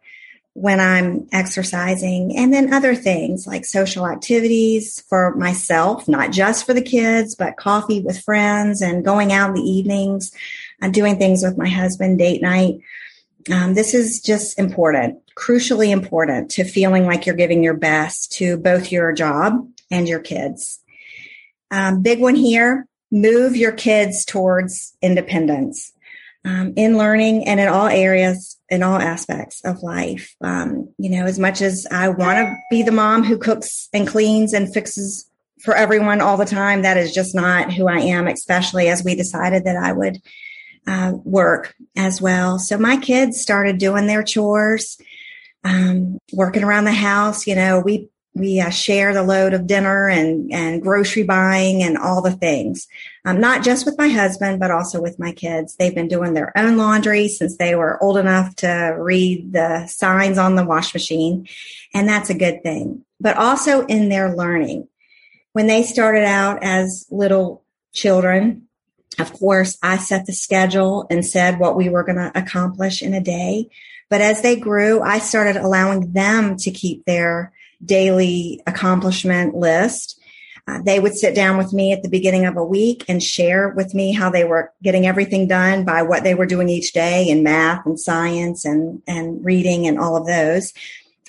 when 0.55 0.81
I'm 0.81 1.29
exercising 1.33 2.37
and 2.37 2.53
then 2.53 2.75
other 2.75 2.95
things 2.95 3.47
like 3.47 3.65
social 3.65 4.07
activities 4.07 5.03
for 5.09 5.35
myself, 5.37 6.09
not 6.09 6.33
just 6.33 6.67
for 6.67 6.75
the 6.75 6.83
kids, 6.83 7.35
but 7.37 7.57
coffee 7.57 8.01
with 8.01 8.23
friends 8.23 8.83
and 8.83 9.05
going 9.05 9.33
out 9.33 9.51
in 9.51 9.55
the 9.55 9.71
evenings 9.71 10.33
and 10.81 10.93
doing 10.93 11.19
things 11.19 11.43
with 11.43 11.57
my 11.57 11.69
husband, 11.69 12.19
date 12.19 12.43
night. 12.43 12.81
Um, 13.51 13.75
this 13.75 13.95
is 13.95 14.21
just 14.21 14.59
important, 14.59 15.21
crucially 15.37 15.91
important 15.91 16.51
to 16.53 16.65
feeling 16.65 17.07
like 17.07 17.27
you're 17.27 17.37
giving 17.37 17.63
your 17.63 17.77
best 17.77 18.33
to 18.33 18.57
both 18.57 18.91
your 18.91 19.13
job 19.13 19.67
and 19.91 20.09
your 20.09 20.21
kids. 20.21 20.81
Um, 21.71 22.03
big 22.03 22.21
one 22.21 22.35
here, 22.35 22.87
move 23.13 23.57
your 23.57 23.73
kids 23.73 24.25
towards 24.25 24.97
independence 25.01 25.93
um, 26.45 26.73
in 26.77 26.97
learning 26.97 27.47
and 27.47 27.61
in 27.61 27.69
all 27.69 27.87
areas, 27.87 28.59
in 28.69 28.83
all 28.83 28.99
aspects 28.99 29.61
of 29.65 29.83
life. 29.83 30.35
Um, 30.41 30.93
you 30.99 31.11
know, 31.11 31.27
as 31.27 31.39
much 31.39 31.61
as 31.61 31.87
I 31.91 32.09
want 32.09 32.39
to 32.39 32.57
be 32.71 32.83
the 32.83 32.93
mom 32.93 33.25
who 33.25 33.39
cooks 33.39 33.89
and 33.93 34.09
cleans 34.09 34.53
and 34.53 34.73
fixes 34.73 35.29
for 35.63 35.75
everyone 35.75 36.21
all 36.21 36.37
the 36.37 36.47
time, 36.47 36.83
that 36.83 36.97
is 36.97 37.13
just 37.13 37.35
not 37.35 37.73
who 37.73 37.89
I 37.89 37.99
am, 37.99 38.27
especially 38.27 38.89
as 38.89 39.05
we 39.05 39.15
decided 39.15 39.65
that 39.65 39.77
I 39.77 39.93
would 39.93 40.19
uh, 40.87 41.13
work 41.25 41.75
as 41.97 42.23
well. 42.23 42.59
So 42.59 42.79
my 42.79 42.97
kids 42.97 43.41
started 43.41 43.79
doing 43.79 44.07
their 44.07 44.23
chores, 44.23 44.99
um, 45.63 46.19
working 46.33 46.65
around 46.65 46.85
the 46.85 46.93
house. 46.93 47.47
You 47.47 47.55
know, 47.55 47.81
we 47.81 48.09
we 48.35 48.61
uh, 48.61 48.71
share 48.71 49.13
the 49.13 49.23
load 49.23 49.55
of 49.55 49.67
dinner 49.67 50.09
and, 50.09 50.53
and 50.53 50.83
grocery 50.83 51.25
buying 51.25 51.83
and 51.83 51.99
all 51.99 52.23
the 52.23 52.31
things. 52.31 52.87
Um, 53.25 53.41
not 53.41 53.65
just 53.65 53.85
with 53.85 53.99
my 53.99 54.09
husband, 54.09 54.61
but 54.61 54.71
also 54.71 55.01
with 55.01 55.19
my 55.19 55.33
kids. 55.33 55.75
They've 55.75 55.95
been 55.95 56.09
doing 56.09 56.35
their 56.35 56.57
own 56.57 56.77
laundry 56.77 57.29
since 57.29 57.57
they 57.57 57.75
were 57.75 58.03
old 58.03 58.17
enough 58.17 58.55
to 58.57 58.95
read 58.99 59.53
the 59.53 59.87
signs 59.87 60.39
on 60.39 60.55
the 60.55 60.65
wash 60.65 60.95
machine. 60.95 61.49
And 61.93 62.09
that's 62.09 62.31
a 62.31 62.35
good 62.35 62.63
thing, 62.63 63.05
but 63.21 63.37
also 63.37 63.85
in 63.87 64.09
their 64.09 64.35
learning. 64.35 64.89
When 65.53 65.67
they 65.67 65.83
started 65.83 66.25
out 66.25 66.63
as 66.63 67.07
little 67.11 67.65
children, 67.93 68.69
of 69.19 69.33
course, 69.33 69.77
I 69.83 69.97
set 69.97 70.27
the 70.27 70.33
schedule 70.33 71.07
and 71.11 71.27
said 71.27 71.59
what 71.59 71.77
we 71.77 71.89
were 71.89 72.05
going 72.05 72.17
to 72.17 72.33
accomplish 72.39 73.03
in 73.03 73.13
a 73.13 73.21
day. 73.21 73.69
But 74.09 74.21
as 74.21 74.43
they 74.43 74.57
grew, 74.57 75.03
I 75.03 75.19
started 75.19 75.57
allowing 75.57 76.13
them 76.13 76.57
to 76.59 76.71
keep 76.71 77.05
their 77.05 77.53
daily 77.85 78.61
accomplishment 78.67 79.55
list. 79.55 80.21
Uh, 80.69 80.81
they 80.83 81.01
would 81.01 81.15
sit 81.15 81.35
down 81.35 81.57
with 81.57 81.73
me 81.73 81.93
at 81.93 82.03
the 82.03 82.09
beginning 82.09 82.47
of 82.47 82.57
a 82.57 82.65
week 82.65 83.05
and 83.09 83.23
share 83.23 83.71
with 83.71 83.95
me 83.95 84.13
how 84.13 84.31
they 84.31 84.45
were 84.45 84.73
getting 84.83 85.07
everything 85.07 85.49
done 85.49 85.85
by 85.85 86.03
what 86.03 86.23
they 86.23 86.35
were 86.35 86.47
doing 86.47 86.69
each 86.69 86.93
day 86.93 87.29
in 87.29 87.43
math 87.43 87.85
and 87.87 87.99
science 87.99 88.65
and, 88.65 89.03
and 89.07 89.45
reading 89.45 89.87
and 89.87 89.99
all 89.99 90.17
of 90.17 90.27
those. 90.27 90.73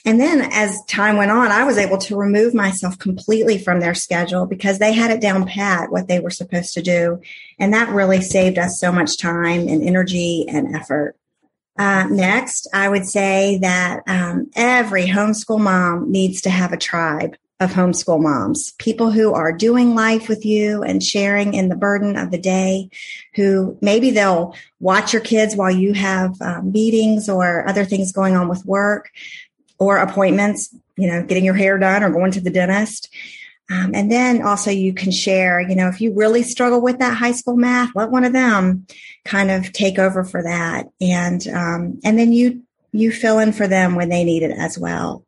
And 0.04 0.20
then 0.20 0.42
as 0.52 0.84
time 0.86 1.18
went 1.18 1.32
on, 1.32 1.52
I 1.52 1.64
was 1.64 1.78
able 1.78 2.00
to 2.00 2.18
remove 2.18 2.54
myself 2.54 2.98
completely 2.98 3.58
from 3.60 3.80
their 3.80 3.94
schedule 3.94 4.48
because 4.48 4.80
they 4.80 4.94
had 4.94 5.12
it 5.12 5.22
down 5.22 5.46
pat 5.46 5.92
what 5.92 6.08
they 6.08 6.20
were 6.20 6.32
supposed 6.32 6.74
to 6.74 6.82
do. 6.82 7.22
And 7.60 7.74
that 7.74 7.90
really 7.90 8.22
saved 8.22 8.58
us 8.58 8.80
so 8.80 8.92
much 8.92 9.18
time 9.18 9.68
and 9.68 9.84
energy 9.84 10.46
and 10.48 10.76
effort. 10.76 11.16
Uh, 11.82 12.06
next, 12.12 12.68
I 12.76 12.88
would 12.88 13.08
say 13.08 13.58
that 13.64 14.04
um, 14.06 14.52
every 14.56 15.08
homeschool 15.08 15.60
mom 15.60 16.12
needs 16.12 16.42
to 16.42 16.52
have 16.52 16.74
a 16.74 16.78
tribe 16.78 17.36
of 17.60 17.72
homeschool 17.72 18.22
moms, 18.22 18.74
people 18.74 19.10
who 19.10 19.34
are 19.34 19.52
doing 19.52 19.96
life 19.96 20.30
with 20.30 20.46
you 20.46 20.84
and 20.84 21.02
sharing 21.02 21.56
in 21.56 21.70
the 21.70 21.76
burden 21.76 22.18
of 22.18 22.30
the 22.30 22.38
day, 22.38 22.92
who 23.34 23.80
maybe 23.82 24.12
they'll 24.12 24.56
watch 24.80 25.12
your 25.12 25.24
kids 25.24 25.56
while 25.56 25.72
you 25.72 25.94
have 25.94 26.40
um, 26.40 26.72
meetings 26.72 27.28
or 27.28 27.68
other 27.68 27.84
things 27.84 28.12
going 28.12 28.36
on 28.36 28.48
with 28.48 28.64
work 28.64 29.10
or 29.80 29.98
appointments, 29.98 30.76
you 30.98 31.08
know, 31.08 31.24
getting 31.24 31.46
your 31.46 31.56
hair 31.56 31.80
done 31.80 32.04
or 32.04 32.12
going 32.12 32.32
to 32.32 32.42
the 32.42 32.52
dentist. 32.52 33.12
Um, 33.70 33.92
and 33.94 34.12
then 34.12 34.42
also 34.42 34.70
you 34.70 34.94
can 34.94 35.12
share, 35.12 35.62
you 35.62 35.76
know, 35.76 35.88
if 35.88 36.02
you 36.02 36.14
really 36.14 36.44
struggle 36.44 36.82
with 36.82 37.00
that 37.00 37.16
high 37.16 37.32
school 37.32 37.56
math, 37.56 37.96
let 37.96 38.12
one 38.12 38.26
of 38.26 38.34
them 38.34 38.86
kind 39.24 39.50
of 39.50 39.72
take 39.72 39.98
over 39.98 40.26
for 40.26 40.44
that. 40.44 40.88
And, 41.00 41.48
um, 41.48 42.00
and 42.04 42.20
then 42.20 42.34
you, 42.34 42.64
you 42.92 43.12
fill 43.12 43.40
in 43.40 43.54
for 43.54 43.68
them 43.68 43.96
when 43.96 44.10
they 44.10 44.26
need 44.26 44.44
it 44.44 44.52
as 44.52 44.78
well. 44.78 45.26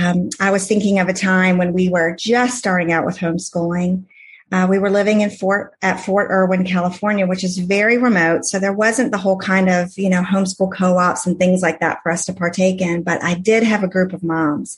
Um, 0.00 0.30
I 0.40 0.50
was 0.50 0.66
thinking 0.66 0.98
of 0.98 1.08
a 1.08 1.12
time 1.12 1.58
when 1.58 1.72
we 1.72 1.88
were 1.88 2.16
just 2.16 2.58
starting 2.58 2.92
out 2.92 3.06
with 3.06 3.18
homeschooling. 3.18 4.06
Uh, 4.52 4.66
we 4.68 4.78
were 4.78 4.90
living 4.90 5.20
in 5.20 5.30
Fort 5.30 5.74
at 5.82 6.00
Fort 6.00 6.30
Irwin, 6.30 6.64
California, 6.64 7.26
which 7.26 7.44
is 7.44 7.58
very 7.58 7.98
remote. 7.98 8.44
So 8.44 8.58
there 8.58 8.72
wasn't 8.72 9.10
the 9.10 9.18
whole 9.18 9.38
kind 9.38 9.68
of 9.68 9.96
you 9.96 10.10
know 10.10 10.22
homeschool 10.22 10.72
co-ops 10.72 11.26
and 11.26 11.38
things 11.38 11.62
like 11.62 11.80
that 11.80 12.02
for 12.02 12.12
us 12.12 12.26
to 12.26 12.32
partake 12.32 12.80
in. 12.80 13.02
But 13.02 13.22
I 13.22 13.34
did 13.34 13.62
have 13.62 13.82
a 13.82 13.88
group 13.88 14.12
of 14.12 14.22
moms, 14.22 14.76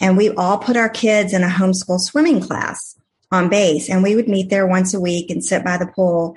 and 0.00 0.16
we 0.16 0.30
all 0.30 0.58
put 0.58 0.76
our 0.76 0.88
kids 0.88 1.32
in 1.32 1.42
a 1.42 1.48
homeschool 1.48 2.00
swimming 2.00 2.40
class 2.40 2.98
on 3.30 3.48
base, 3.48 3.88
and 3.88 4.02
we 4.02 4.16
would 4.16 4.28
meet 4.28 4.50
there 4.50 4.66
once 4.66 4.94
a 4.94 5.00
week 5.00 5.30
and 5.30 5.44
sit 5.44 5.64
by 5.64 5.76
the 5.76 5.86
pool 5.86 6.36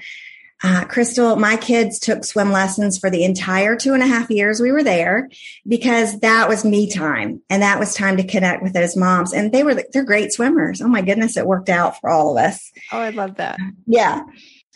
uh, 0.66 0.86
Crystal, 0.86 1.36
my 1.36 1.58
kids 1.58 2.00
took 2.00 2.24
swim 2.24 2.52
lessons 2.52 2.98
for 2.98 3.10
the 3.10 3.26
entire 3.26 3.76
two 3.76 3.94
and 3.94 4.02
a 4.02 4.08
half 4.08 4.30
years 4.30 4.62
we 4.62 4.72
were 4.72 4.84
there 4.84 5.30
because 5.68 6.22
that 6.22 6.48
was 6.48 6.64
me 6.64 6.90
time 6.90 7.42
and 7.50 7.62
that 7.62 7.80
was 7.80 7.94
time 7.94 8.16
to 8.16 8.24
connect 8.24 8.64
with 8.64 8.72
those 8.72 8.96
moms. 8.96 9.34
And 9.34 9.52
they 9.52 9.64
were, 9.64 9.84
they're 9.92 10.06
great 10.06 10.32
swimmers. 10.32 10.82
Oh 10.82 10.88
my 10.88 11.02
goodness, 11.02 11.36
it 11.36 11.46
worked 11.46 11.68
out 11.68 12.00
for 12.00 12.10
all 12.10 12.38
of 12.38 12.44
us. 12.44 12.72
Oh, 12.94 13.00
I 13.00 13.10
love 13.10 13.36
that. 13.36 13.60
Yeah. 13.86 14.24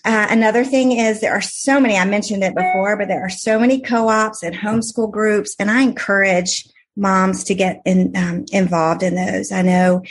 Uh, 0.03 0.27
another 0.29 0.65
thing 0.65 0.91
is 0.91 1.22
there 1.22 1.34
are 1.34 1.41
so 1.41 1.79
many, 1.79 1.98
I 1.98 2.03
mentioned 2.03 2.44
it 2.44 2.53
before, 2.53 2.98
but 2.98 3.08
there 3.08 3.25
are 3.25 3.29
so 3.29 3.58
many 3.58 3.79
co-ops 3.79 4.44
and 4.44 4.56
homeschool 4.56 5.10
groups 5.10 5.56
and 5.58 5.72
I 5.72 5.84
encourage 5.84 6.65
moms 6.98 7.44
to 7.46 7.56
get 7.56 7.82
in, 7.86 8.16
um, 8.16 8.46
involved 8.51 9.04
in 9.04 9.16
those. 9.16 9.51
I 9.51 9.62
know 9.62 10.01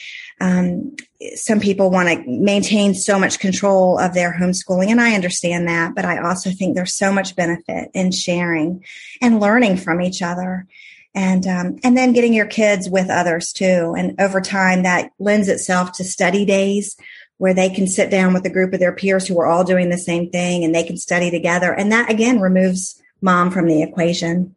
um, 0.41 0.97
some 1.35 1.61
people 1.61 1.91
want 1.91 2.09
to 2.09 2.23
maintain 2.27 2.95
so 2.95 3.19
much 3.19 3.41
control 3.41 3.99
of 3.99 4.15
their 4.15 4.33
homeschooling, 4.33 4.89
and 4.89 5.01
I 5.01 5.15
understand 5.15 5.69
that, 5.69 5.95
but 5.95 6.05
I 6.05 6.23
also 6.23 6.51
think 6.51 6.75
there's 6.75 6.97
so 6.97 7.13
much 7.13 7.37
benefit 7.37 7.91
in 7.93 8.13
sharing 8.13 8.85
and 9.21 9.41
learning 9.41 9.79
from 9.79 10.01
each 10.01 10.23
other. 10.23 10.67
And 11.15 11.47
um, 11.47 11.79
and 11.83 11.97
then 11.97 12.13
getting 12.13 12.35
your 12.35 12.47
kids 12.47 12.91
with 12.91 13.09
others 13.09 13.51
too, 13.55 13.95
and 13.97 14.21
over 14.21 14.43
time 14.43 14.83
that 14.83 15.13
lends 15.19 15.49
itself 15.49 15.93
to 15.93 16.05
study 16.05 16.45
days 16.45 16.95
where 17.39 17.55
they 17.55 17.71
can 17.71 17.87
sit 17.87 18.11
down 18.11 18.35
with 18.35 18.45
a 18.45 18.51
group 18.51 18.75
of 18.75 18.81
their 18.81 18.95
peers 18.95 19.27
who 19.27 19.41
are 19.41 19.47
all 19.47 19.65
doing 19.65 19.89
the 19.89 19.97
same 19.97 20.29
thing, 20.31 20.63
and 20.63 20.75
they 20.75 20.85
can 20.85 20.99
study 20.99 21.31
together. 21.31 21.73
And 21.73 21.91
that 21.91 22.11
again 22.11 22.39
removes 22.41 23.01
mom 23.23 23.51
from 23.51 23.67
the 23.67 23.83
equation. 23.83 24.56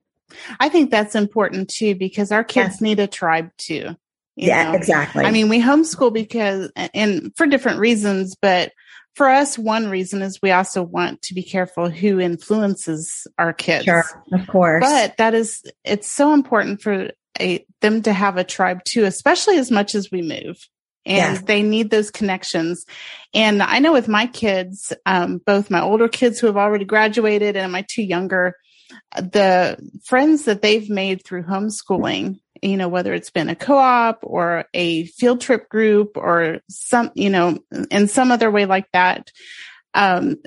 I 0.60 0.70
think 0.70 0.92
that's 0.92 1.16
important 1.16 1.70
too 1.70 1.96
because 1.96 2.32
our 2.32 2.44
kids 2.44 2.76
yes. 2.76 2.82
need 2.82 3.00
a 3.00 3.08
tribe 3.08 3.52
too. 3.58 3.96
yeah, 4.36 4.72
know? 4.72 4.78
exactly. 4.78 5.26
I 5.26 5.32
mean, 5.32 5.50
we 5.50 5.62
homeschool 5.62 6.14
because, 6.14 6.72
and 6.76 7.32
for 7.36 7.46
different 7.48 7.80
reasons, 7.80 8.36
but 8.42 8.72
for 9.16 9.28
us, 9.28 9.58
one 9.58 9.90
reason 9.90 10.22
is 10.22 10.40
we 10.42 10.52
also 10.52 10.82
want 10.82 11.22
to 11.24 11.34
be 11.34 11.44
careful 11.44 11.90
who 11.90 12.20
influences 12.20 13.28
our 13.38 13.52
kids. 13.52 13.86
Sure, 13.86 14.06
of 14.32 14.48
course. 14.48 14.84
But 14.86 15.18
that 15.18 15.34
is, 15.34 15.64
it's 15.84 16.10
so 16.10 16.34
important 16.34 16.82
for 16.82 17.10
a, 17.40 17.66
them 17.82 18.02
to 18.04 18.14
have 18.14 18.38
a 18.38 18.44
tribe 18.44 18.84
too, 18.86 19.04
especially 19.04 19.58
as 19.58 19.72
much 19.72 19.96
as 19.96 20.10
we 20.12 20.22
move. 20.22 20.66
And 21.06 21.36
yes. 21.36 21.42
they 21.42 21.64
need 21.64 21.90
those 21.90 22.12
connections. 22.12 22.86
And 23.34 23.64
I 23.64 23.80
know 23.80 23.94
with 23.94 24.08
my 24.08 24.28
kids, 24.28 24.94
um, 25.06 25.42
both 25.46 25.72
my 25.72 25.82
older 25.82 26.08
kids 26.08 26.40
who 26.40 26.48
have 26.48 26.58
already 26.58 26.86
graduated 26.86 27.56
and 27.56 27.72
my 27.72 27.86
two 27.90 28.04
younger, 28.04 28.56
the 29.16 29.78
friends 30.04 30.46
that 30.46 30.62
they've 30.62 30.90
made 30.90 31.24
through 31.24 31.44
homeschooling, 31.44 32.40
you 32.62 32.78
know, 32.78 32.88
whether 32.88 33.14
it's 33.14 33.30
been 33.30 33.50
a 33.50 33.56
co-op 33.56 34.20
or 34.24 34.66
a 34.74 35.06
field 35.06 35.42
trip 35.42 35.70
group 35.70 36.18
or 36.18 36.60
some, 36.70 37.12
you 37.16 37.30
know, 37.30 37.58
in 37.92 38.08
some 38.08 38.32
other 38.32 38.52
way 38.52 38.66
like 38.66 38.88
that, 38.94 39.32
um, 39.94 40.38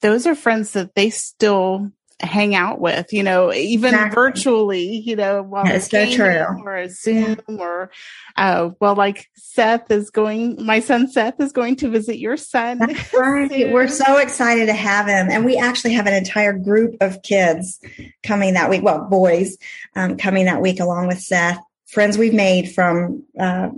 those 0.00 0.26
are 0.26 0.34
friends 0.34 0.72
that 0.72 0.94
they 0.94 1.10
still 1.10 1.90
hang 2.22 2.54
out 2.54 2.80
with, 2.80 3.12
you 3.12 3.22
know, 3.22 3.52
even 3.52 3.94
exactly. 3.94 4.14
virtually, 4.14 4.96
you 4.98 5.16
know, 5.16 5.42
while 5.42 5.64
That's 5.64 5.90
so 5.90 6.10
true. 6.10 6.44
or 6.64 6.76
a 6.76 6.88
Zoom 6.88 7.40
yeah. 7.48 7.56
or, 7.56 7.90
uh, 8.36 8.70
well, 8.80 8.94
like 8.94 9.28
Seth 9.34 9.90
is 9.90 10.10
going, 10.10 10.64
my 10.64 10.80
son 10.80 11.08
Seth 11.08 11.40
is 11.40 11.52
going 11.52 11.76
to 11.76 11.90
visit 11.90 12.18
your 12.18 12.36
son. 12.36 12.78
That's 12.78 13.12
right. 13.14 13.72
We're 13.72 13.88
so 13.88 14.18
excited 14.18 14.66
to 14.66 14.74
have 14.74 15.06
him. 15.06 15.28
And 15.30 15.44
we 15.44 15.56
actually 15.56 15.94
have 15.94 16.06
an 16.06 16.14
entire 16.14 16.52
group 16.52 16.96
of 17.00 17.22
kids 17.22 17.80
coming 18.22 18.54
that 18.54 18.70
week. 18.70 18.82
Well, 18.82 19.04
boys, 19.08 19.58
um, 19.96 20.16
coming 20.16 20.46
that 20.46 20.62
week 20.62 20.80
along 20.80 21.08
with 21.08 21.20
Seth 21.20 21.58
friends 21.92 22.16
we've 22.16 22.32
made 22.32 22.72
from 22.72 23.22
uh, 23.38 23.68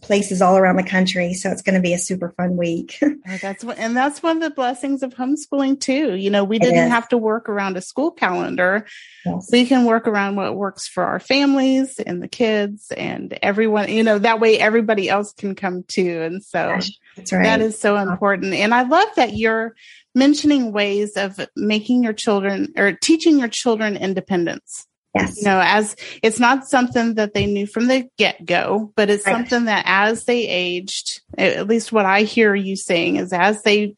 places 0.00 0.40
all 0.40 0.56
around 0.56 0.76
the 0.76 0.82
country. 0.82 1.34
So 1.34 1.50
it's 1.50 1.62
going 1.62 1.74
to 1.74 1.80
be 1.80 1.92
a 1.92 1.98
super 1.98 2.30
fun 2.30 2.56
week. 2.56 2.98
oh, 3.02 3.38
that's 3.40 3.62
what, 3.64 3.78
and 3.78 3.96
that's 3.96 4.22
one 4.22 4.36
of 4.36 4.42
the 4.42 4.50
blessings 4.50 5.02
of 5.02 5.14
homeschooling 5.14 5.80
too. 5.80 6.14
You 6.16 6.30
know, 6.30 6.44
we 6.44 6.58
didn't 6.58 6.90
have 6.90 7.08
to 7.08 7.18
work 7.18 7.48
around 7.48 7.76
a 7.76 7.82
school 7.82 8.10
calendar. 8.10 8.86
Yes. 9.24 9.48
We 9.52 9.66
can 9.66 9.84
work 9.84 10.06
around 10.06 10.36
what 10.36 10.56
works 10.56 10.88
for 10.88 11.04
our 11.04 11.20
families 11.20 11.98
and 11.98 12.22
the 12.22 12.28
kids 12.28 12.90
and 12.90 13.38
everyone, 13.42 13.90
you 13.90 14.02
know, 14.02 14.18
that 14.18 14.40
way 14.40 14.58
everybody 14.58 15.08
else 15.08 15.32
can 15.32 15.54
come 15.54 15.84
too. 15.86 16.22
And 16.22 16.42
so 16.42 16.68
right. 16.68 16.90
that 17.30 17.60
is 17.60 17.78
so 17.78 17.96
important. 17.96 18.54
And 18.54 18.74
I 18.74 18.82
love 18.82 19.08
that 19.16 19.34
you're 19.34 19.74
mentioning 20.14 20.72
ways 20.72 21.16
of 21.16 21.38
making 21.56 22.02
your 22.02 22.12
children 22.12 22.72
or 22.76 22.92
teaching 22.92 23.38
your 23.38 23.48
children 23.48 23.96
independence. 23.96 24.86
Yes. 25.14 25.38
You 25.38 25.44
know, 25.44 25.60
as 25.62 25.96
it's 26.22 26.38
not 26.38 26.68
something 26.68 27.14
that 27.14 27.34
they 27.34 27.46
knew 27.46 27.66
from 27.66 27.88
the 27.88 28.08
get 28.16 28.44
go, 28.44 28.92
but 28.94 29.10
it's 29.10 29.26
right. 29.26 29.32
something 29.32 29.64
that 29.64 29.84
as 29.86 30.24
they 30.24 30.46
aged, 30.46 31.20
at 31.36 31.66
least 31.66 31.90
what 31.92 32.06
I 32.06 32.22
hear 32.22 32.54
you 32.54 32.76
saying 32.76 33.16
is 33.16 33.32
as 33.32 33.62
they 33.62 33.96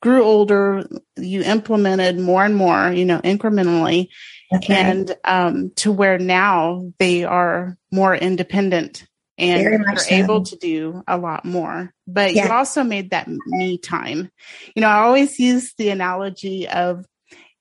grew 0.00 0.22
older, 0.22 0.86
you 1.16 1.42
implemented 1.42 2.18
more 2.18 2.44
and 2.44 2.56
more, 2.56 2.92
you 2.92 3.04
know, 3.04 3.20
incrementally. 3.20 4.08
Okay. 4.54 4.74
And 4.74 5.16
um, 5.24 5.72
to 5.76 5.90
where 5.90 6.18
now 6.18 6.92
they 6.98 7.24
are 7.24 7.76
more 7.90 8.14
independent 8.14 9.06
and 9.38 9.84
are 9.86 9.96
so. 9.96 10.14
able 10.14 10.42
to 10.44 10.56
do 10.56 11.02
a 11.08 11.16
lot 11.16 11.44
more. 11.44 11.92
But 12.06 12.34
yeah. 12.34 12.46
you 12.46 12.52
also 12.52 12.84
made 12.84 13.10
that 13.10 13.28
me 13.46 13.78
time. 13.78 14.30
You 14.76 14.82
know, 14.82 14.88
I 14.88 14.98
always 14.98 15.38
use 15.38 15.72
the 15.78 15.88
analogy 15.88 16.68
of 16.68 17.06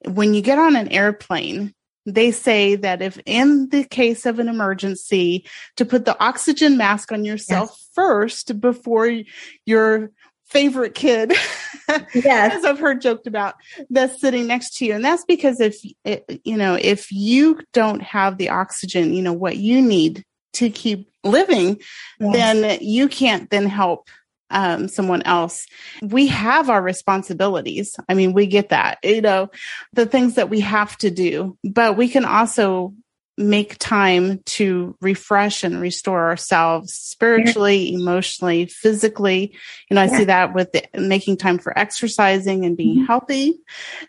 when 0.05 0.33
you 0.33 0.41
get 0.41 0.59
on 0.59 0.75
an 0.75 0.89
airplane, 0.89 1.73
they 2.05 2.31
say 2.31 2.75
that 2.75 3.01
if 3.01 3.19
in 3.25 3.69
the 3.69 3.83
case 3.83 4.25
of 4.25 4.39
an 4.39 4.47
emergency 4.47 5.45
to 5.77 5.85
put 5.85 6.05
the 6.05 6.19
oxygen 6.23 6.77
mask 6.77 7.11
on 7.11 7.23
yourself 7.23 7.69
yes. 7.69 7.89
first 7.93 8.59
before 8.59 9.21
your 9.65 10.11
favorite 10.45 10.95
kid 10.95 11.31
yes 12.13 12.55
as 12.55 12.65
i've 12.65 12.79
heard 12.79 13.01
joked 13.01 13.27
about 13.27 13.55
that's 13.89 14.19
sitting 14.19 14.47
next 14.47 14.75
to 14.75 14.85
you 14.85 14.93
and 14.93 15.05
that's 15.05 15.23
because 15.25 15.61
if 15.61 15.77
it, 16.03 16.41
you 16.43 16.57
know 16.57 16.77
if 16.79 17.11
you 17.11 17.59
don't 17.71 18.01
have 18.01 18.37
the 18.37 18.49
oxygen 18.49 19.13
you 19.13 19.21
know 19.21 19.33
what 19.33 19.57
you 19.57 19.81
need 19.81 20.25
to 20.53 20.69
keep 20.69 21.09
living 21.23 21.79
yes. 22.19 22.33
then 22.33 22.77
you 22.81 23.07
can't 23.07 23.49
then 23.49 23.65
help 23.65 24.09
um, 24.51 24.87
someone 24.87 25.23
else. 25.23 25.65
We 26.01 26.27
have 26.27 26.69
our 26.69 26.81
responsibilities. 26.81 27.95
I 28.07 28.13
mean, 28.13 28.33
we 28.33 28.45
get 28.47 28.69
that, 28.69 28.99
you 29.03 29.21
know, 29.21 29.49
the 29.93 30.05
things 30.05 30.35
that 30.35 30.49
we 30.49 30.59
have 30.61 30.97
to 30.97 31.09
do, 31.09 31.57
but 31.63 31.97
we 31.97 32.09
can 32.09 32.25
also 32.25 32.93
make 33.37 33.77
time 33.77 34.41
to 34.45 34.95
refresh 35.01 35.63
and 35.63 35.81
restore 35.81 36.27
ourselves 36.27 36.93
spiritually, 36.93 37.93
emotionally, 37.93 38.65
physically. 38.65 39.55
You 39.89 39.95
know, 39.95 40.01
I 40.01 40.05
yeah. 40.05 40.17
see 40.17 40.23
that 40.25 40.53
with 40.53 40.71
the, 40.73 40.83
making 40.95 41.37
time 41.37 41.57
for 41.57 41.77
exercising 41.77 42.65
and 42.65 42.77
being 42.77 42.97
mm-hmm. 42.97 43.05
healthy. 43.05 43.53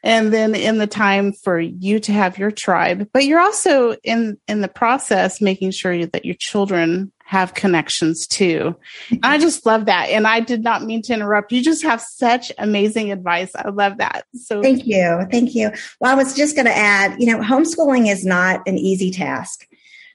And 0.03 0.33
then 0.33 0.55
in 0.55 0.79
the 0.79 0.87
time 0.87 1.33
for 1.33 1.59
you 1.59 2.01
to 2.01 2.13
have 2.13 2.39
your 2.39 2.51
tribe, 2.51 3.09
but 3.13 3.25
you're 3.25 3.41
also 3.41 3.95
in, 4.03 4.39
in 4.49 4.61
the 4.61 4.69
process 4.69 5.41
making 5.41 5.71
sure 5.71 6.05
that 6.05 6.25
your 6.25 6.37
children 6.39 7.12
have 7.33 7.55
connections 7.55 8.27
too. 8.27 8.77
I 9.23 9.39
just 9.39 9.65
love 9.65 9.87
that. 9.87 10.11
And 10.11 10.27
I 10.27 10.41
did 10.41 10.63
not 10.63 10.85
mean 10.85 11.01
to 11.03 11.15
interrupt. 11.15 11.51
You 11.51 11.63
just 11.63 11.83
have 11.83 12.03
such 12.03 12.53
amazing 12.59 13.11
advice. 13.11 13.51
I 13.57 13.71
love 13.71 13.97
that. 13.97 14.27
So 14.35 14.61
thank 14.61 14.87
you. 14.87 15.27
Thank 15.31 15.55
you. 15.55 15.71
Well, 15.99 16.13
I 16.13 16.15
was 16.15 16.37
just 16.37 16.55
going 16.55 16.67
to 16.67 16.77
add, 16.77 17.19
you 17.19 17.27
know, 17.27 17.41
homeschooling 17.41 18.13
is 18.13 18.27
not 18.27 18.69
an 18.69 18.77
easy 18.77 19.11
task. 19.11 19.67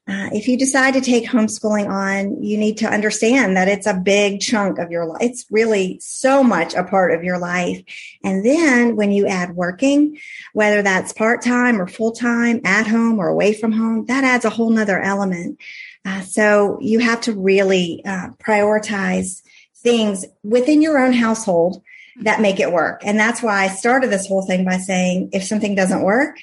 Uh, 0.08 0.30
if 0.32 0.48
you 0.48 0.58
decide 0.58 0.94
to 0.94 1.02
take 1.02 1.26
homeschooling 1.26 1.90
on, 1.90 2.42
you 2.42 2.56
need 2.56 2.78
to 2.78 2.88
understand 2.88 3.58
that 3.58 3.68
it's 3.68 3.88
a 3.88 3.96
big 3.96 4.40
chunk 4.40 4.78
of 4.78 4.92
your 4.92 5.06
life. 5.06 5.18
It's 5.22 5.46
really 5.50 6.00
so 6.02 6.44
much 6.44 6.76
a 6.76 6.84
part 6.84 7.14
of 7.14 7.24
your 7.24 7.40
life. 7.40 7.84
And 8.24 8.46
then 8.46 8.96
when 8.96 9.12
you 9.12 9.28
add 9.28 9.56
working, 9.56 10.18
whether 10.54 10.84
that's 10.84 11.12
part 11.12 11.42
time 11.42 11.82
or 11.82 11.88
full 11.88 12.14
time, 12.14 12.62
at 12.64 12.88
home 12.88 13.20
or 13.20 13.28
away 13.28 13.54
from 13.54 13.74
home, 13.74 14.06
that 14.06 14.24
adds 14.24 14.46
a 14.46 14.50
whole 14.52 14.70
nother 14.70 15.00
element. 15.00 15.60
Uh, 16.08 16.22
so 16.22 16.78
you 16.80 17.00
have 17.00 17.20
to 17.20 17.34
really 17.34 18.02
uh, 18.06 18.30
prioritize 18.40 19.42
things 19.76 20.26
within 20.42 20.82
your 20.82 20.98
own 20.98 21.12
household 21.12 21.82
that 22.22 22.40
make 22.40 22.62
it 22.62 22.72
work. 22.72 23.02
And 23.04 23.20
that's 23.20 23.44
why 23.44 23.66
I 23.66 23.68
started 23.68 24.10
this 24.10 24.26
whole 24.26 24.42
thing 24.42 24.64
by 24.64 24.78
saying 24.78 25.32
if 25.34 25.44
something 25.44 25.76
doesn't 25.76 26.04
work, 26.04 26.38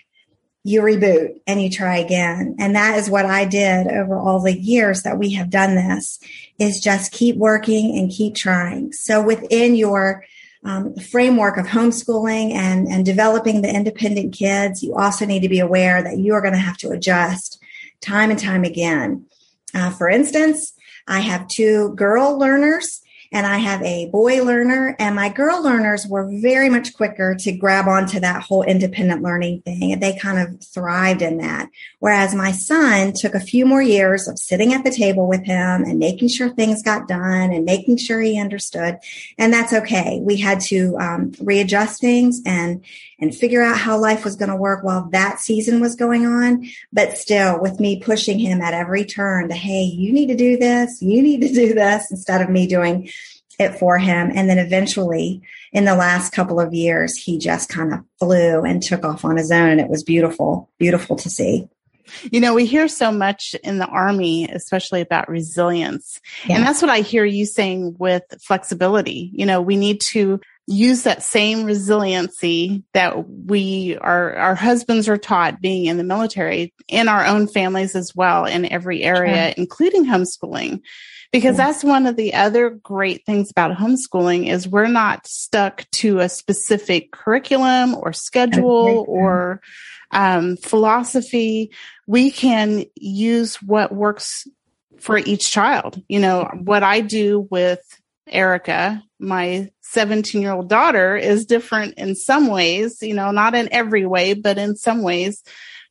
you 0.64 0.82
reboot 0.82 1.40
and 1.46 1.62
you 1.62 1.70
try 1.70 1.96
again. 1.96 2.56
And 2.58 2.76
that 2.76 2.98
is 2.98 3.08
what 3.08 3.24
I 3.24 3.46
did 3.46 3.86
over 3.86 4.18
all 4.18 4.40
the 4.40 4.58
years 4.58 5.02
that 5.02 5.18
we 5.18 5.32
have 5.32 5.48
done 5.48 5.74
this 5.76 6.20
is 6.58 6.78
just 6.78 7.12
keep 7.12 7.36
working 7.36 7.96
and 7.96 8.10
keep 8.10 8.34
trying. 8.34 8.92
So 8.92 9.22
within 9.22 9.76
your 9.76 10.26
um, 10.62 10.94
framework 10.96 11.56
of 11.56 11.66
homeschooling 11.66 12.52
and, 12.52 12.86
and 12.86 13.04
developing 13.04 13.62
the 13.62 13.74
independent 13.74 14.34
kids, 14.34 14.82
you 14.82 14.94
also 14.94 15.24
need 15.24 15.40
to 15.40 15.48
be 15.48 15.60
aware 15.60 16.02
that 16.02 16.18
you 16.18 16.34
are 16.34 16.42
going 16.42 16.54
to 16.54 16.60
have 16.60 16.76
to 16.78 16.90
adjust 16.90 17.62
time 18.02 18.30
and 18.30 18.38
time 18.38 18.64
again. 18.64 19.24
Uh, 19.74 19.90
for 19.90 20.08
instance, 20.08 20.72
I 21.06 21.20
have 21.20 21.48
two 21.48 21.94
girl 21.96 22.38
learners 22.38 23.00
and 23.32 23.46
I 23.46 23.58
have 23.58 23.82
a 23.82 24.06
boy 24.06 24.44
learner 24.44 24.94
and 24.98 25.16
my 25.16 25.28
girl 25.28 25.62
learners 25.62 26.06
were 26.06 26.30
very 26.40 26.70
much 26.70 26.94
quicker 26.94 27.34
to 27.40 27.52
grab 27.52 27.88
onto 27.88 28.20
that 28.20 28.42
whole 28.42 28.62
independent 28.62 29.22
learning 29.22 29.62
thing 29.62 29.92
and 29.92 30.00
they 30.00 30.16
kind 30.16 30.38
of 30.38 30.62
thrived 30.62 31.20
in 31.20 31.38
that. 31.38 31.68
Whereas 32.04 32.34
my 32.34 32.52
son 32.52 33.14
took 33.14 33.34
a 33.34 33.40
few 33.40 33.64
more 33.64 33.80
years 33.80 34.28
of 34.28 34.38
sitting 34.38 34.74
at 34.74 34.84
the 34.84 34.90
table 34.90 35.26
with 35.26 35.42
him 35.42 35.84
and 35.84 35.98
making 35.98 36.28
sure 36.28 36.50
things 36.50 36.82
got 36.82 37.08
done 37.08 37.50
and 37.50 37.64
making 37.64 37.96
sure 37.96 38.20
he 38.20 38.38
understood. 38.38 38.98
And 39.38 39.50
that's 39.50 39.72
okay. 39.72 40.20
We 40.22 40.36
had 40.36 40.60
to 40.68 40.98
um, 40.98 41.32
readjust 41.40 42.02
things 42.02 42.42
and 42.44 42.84
and 43.18 43.34
figure 43.34 43.62
out 43.62 43.78
how 43.78 43.96
life 43.96 44.22
was 44.22 44.36
going 44.36 44.50
to 44.50 44.54
work 44.54 44.84
while 44.84 45.08
that 45.12 45.40
season 45.40 45.80
was 45.80 45.96
going 45.96 46.26
on. 46.26 46.68
But 46.92 47.16
still, 47.16 47.58
with 47.58 47.80
me 47.80 48.00
pushing 48.00 48.38
him 48.38 48.60
at 48.60 48.74
every 48.74 49.06
turn 49.06 49.48
to, 49.48 49.54
hey, 49.54 49.84
you 49.84 50.12
need 50.12 50.26
to 50.26 50.36
do 50.36 50.58
this, 50.58 51.00
you 51.00 51.22
need 51.22 51.40
to 51.40 51.54
do 51.54 51.72
this, 51.72 52.10
instead 52.10 52.42
of 52.42 52.50
me 52.50 52.66
doing 52.66 53.08
it 53.58 53.78
for 53.78 53.96
him. 53.96 54.30
And 54.34 54.50
then 54.50 54.58
eventually, 54.58 55.40
in 55.72 55.86
the 55.86 55.96
last 55.96 56.34
couple 56.34 56.60
of 56.60 56.74
years, 56.74 57.16
he 57.16 57.38
just 57.38 57.70
kind 57.70 57.94
of 57.94 58.00
flew 58.18 58.60
and 58.60 58.82
took 58.82 59.06
off 59.06 59.24
on 59.24 59.38
his 59.38 59.50
own. 59.50 59.70
And 59.70 59.80
it 59.80 59.88
was 59.88 60.02
beautiful, 60.02 60.68
beautiful 60.78 61.16
to 61.16 61.30
see. 61.30 61.70
You 62.30 62.40
know, 62.40 62.54
we 62.54 62.66
hear 62.66 62.88
so 62.88 63.12
much 63.12 63.54
in 63.62 63.78
the 63.78 63.86
Army, 63.86 64.48
especially 64.48 65.00
about 65.00 65.28
resilience. 65.28 66.20
Yeah. 66.46 66.56
And 66.56 66.66
that's 66.66 66.82
what 66.82 66.90
I 66.90 67.00
hear 67.00 67.24
you 67.24 67.46
saying 67.46 67.96
with 67.98 68.22
flexibility. 68.42 69.30
You 69.34 69.46
know, 69.46 69.60
we 69.60 69.76
need 69.76 70.00
to 70.12 70.40
use 70.66 71.02
that 71.02 71.22
same 71.22 71.64
resiliency 71.64 72.84
that 72.94 73.28
we 73.28 73.98
our 74.00 74.34
our 74.34 74.54
husbands 74.54 75.08
are 75.08 75.18
taught 75.18 75.60
being 75.60 75.86
in 75.86 75.98
the 75.98 76.04
military 76.04 76.72
in 76.88 77.06
our 77.08 77.26
own 77.26 77.46
families 77.46 77.94
as 77.94 78.12
well 78.14 78.46
in 78.46 78.64
every 78.72 79.02
area 79.02 79.48
sure. 79.48 79.54
including 79.58 80.06
homeschooling 80.06 80.80
because 81.32 81.58
yeah. 81.58 81.66
that's 81.66 81.84
one 81.84 82.06
of 82.06 82.16
the 82.16 82.32
other 82.32 82.70
great 82.70 83.26
things 83.26 83.50
about 83.50 83.76
homeschooling 83.76 84.48
is 84.48 84.68
we're 84.68 84.86
not 84.86 85.26
stuck 85.26 85.84
to 85.90 86.20
a 86.20 86.28
specific 86.28 87.10
curriculum 87.10 87.94
or 87.96 88.12
schedule 88.12 89.04
or 89.06 89.60
um, 90.14 90.56
philosophy 90.56 91.70
we 92.06 92.30
can 92.30 92.84
use 92.94 93.56
what 93.56 93.94
works 93.94 94.46
for 94.98 95.18
each 95.18 95.50
child 95.50 96.00
you 96.08 96.20
know 96.20 96.48
what 96.62 96.82
i 96.82 97.00
do 97.00 97.46
with 97.50 97.80
erica 98.26 99.02
my 99.18 99.70
17 99.94 100.42
year 100.42 100.52
old 100.52 100.68
daughter 100.68 101.16
is 101.16 101.46
different 101.46 101.94
in 101.94 102.14
some 102.16 102.48
ways, 102.48 102.98
you 103.00 103.14
know, 103.14 103.30
not 103.30 103.54
in 103.54 103.68
every 103.72 104.04
way, 104.04 104.34
but 104.34 104.58
in 104.58 104.76
some 104.76 105.02
ways 105.02 105.42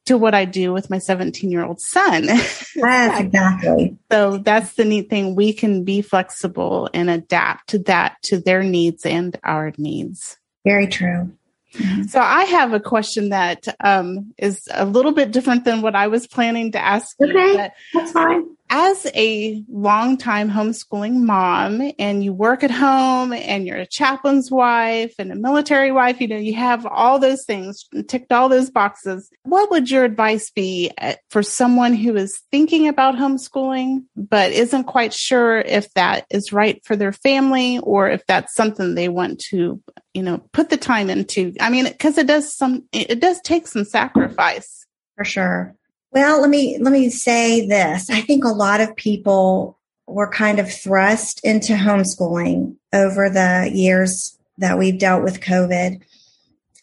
to 0.05 0.17
what 0.17 0.35
I 0.35 0.43
do 0.43 0.73
with 0.73 0.89
my 0.89 0.97
17 0.97 1.49
year 1.49 1.63
old 1.63 1.79
son. 1.79 2.25
Yes, 2.25 2.73
exactly. 2.75 3.97
so 4.11 4.37
that's 4.37 4.73
the 4.73 4.83
neat 4.83 5.09
thing. 5.09 5.35
We 5.35 5.53
can 5.53 5.85
be 5.85 6.01
flexible 6.01 6.89
and 6.93 7.09
adapt 7.09 7.69
to 7.69 7.79
that, 7.79 8.17
to 8.23 8.39
their 8.39 8.63
needs 8.63 9.05
and 9.05 9.39
our 9.43 9.71
needs. 9.77 10.37
Very 10.65 10.87
true. 10.87 11.31
Mm-hmm. 11.73 12.03
So 12.03 12.19
I 12.19 12.43
have 12.43 12.73
a 12.73 12.79
question 12.79 13.29
that 13.29 13.67
um, 13.83 14.33
is 14.37 14.67
a 14.71 14.85
little 14.85 15.11
bit 15.11 15.31
different 15.31 15.65
than 15.65 15.81
what 15.81 15.95
I 15.95 16.07
was 16.07 16.27
planning 16.27 16.71
to 16.73 16.79
ask. 16.79 17.15
Okay, 17.21 17.51
you, 17.63 17.69
that's 17.93 18.11
fine 18.11 18.52
as 18.75 19.05
a 19.13 19.63
longtime 19.69 20.49
homeschooling 20.49 21.21
mom 21.21 21.91
and 21.99 22.23
you 22.23 22.33
work 22.33 22.63
at 22.63 22.71
home 22.71 23.31
and 23.31 23.67
you're 23.67 23.77
a 23.77 23.85
chaplain's 23.85 24.49
wife 24.49 25.13
and 25.19 25.31
a 25.31 25.35
military 25.35 25.91
wife, 25.91 26.19
you 26.19 26.27
know, 26.27 26.37
you 26.37 26.55
have 26.55 26.83
all 26.87 27.19
those 27.19 27.45
things, 27.45 27.85
ticked 28.07 28.31
all 28.31 28.49
those 28.49 28.71
boxes. 28.71 29.29
What 29.43 29.69
would 29.69 29.91
your 29.91 30.03
advice 30.03 30.49
be 30.49 30.91
uh, 30.99 31.13
for 31.29 31.43
someone 31.43 31.93
who 31.93 32.15
is 32.15 32.41
thinking 32.49 32.87
about 32.87 33.13
homeschooling, 33.13 34.05
but 34.15 34.51
isn't 34.51 34.85
quite 34.85 35.13
sure 35.13 35.59
if 35.59 35.93
that 35.93 36.25
is 36.31 36.51
right 36.51 36.83
for 36.83 36.95
their 36.95 37.13
family 37.13 37.77
or 37.77 38.09
if 38.09 38.25
that's 38.25 38.55
something 38.55 38.95
they 38.95 39.07
want 39.07 39.37
to, 39.51 39.83
you 40.15 40.23
know, 40.23 40.39
put 40.51 40.71
the 40.71 40.77
time 40.77 41.11
into? 41.11 41.53
I 41.61 41.69
mean, 41.69 41.83
because 41.83 42.17
it 42.17 42.25
does 42.25 42.51
some, 42.51 42.85
it 42.91 43.19
does 43.19 43.39
take 43.41 43.67
some 43.67 43.85
sacrifice. 43.85 44.87
For 45.15 45.25
sure. 45.25 45.75
Well, 46.13 46.41
let 46.41 46.49
me 46.49 46.77
let 46.79 46.93
me 46.93 47.09
say 47.09 47.67
this. 47.67 48.09
I 48.09 48.21
think 48.21 48.43
a 48.43 48.49
lot 48.49 48.81
of 48.81 48.95
people 48.95 49.79
were 50.05 50.29
kind 50.29 50.59
of 50.59 50.71
thrust 50.71 51.43
into 51.43 51.73
homeschooling 51.73 52.75
over 52.93 53.29
the 53.29 53.71
years 53.73 54.37
that 54.59 54.77
we've 54.77 54.99
dealt 54.99 55.23
with 55.23 55.39
COVID. 55.41 56.01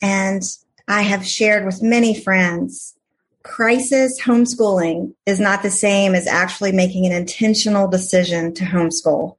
And 0.03 0.43
I 0.89 1.03
have 1.03 1.25
shared 1.25 1.65
with 1.65 1.83
many 1.83 2.19
friends 2.19 2.97
crisis 3.43 4.21
homeschooling 4.21 5.15
is 5.27 5.41
not 5.41 5.63
the 5.63 5.71
same 5.71 6.15
as 6.15 6.27
actually 6.27 6.73
making 6.73 7.07
an 7.07 7.13
intentional 7.13 7.89
decision 7.89 8.53
to 8.55 8.65
homeschool. 8.65 9.37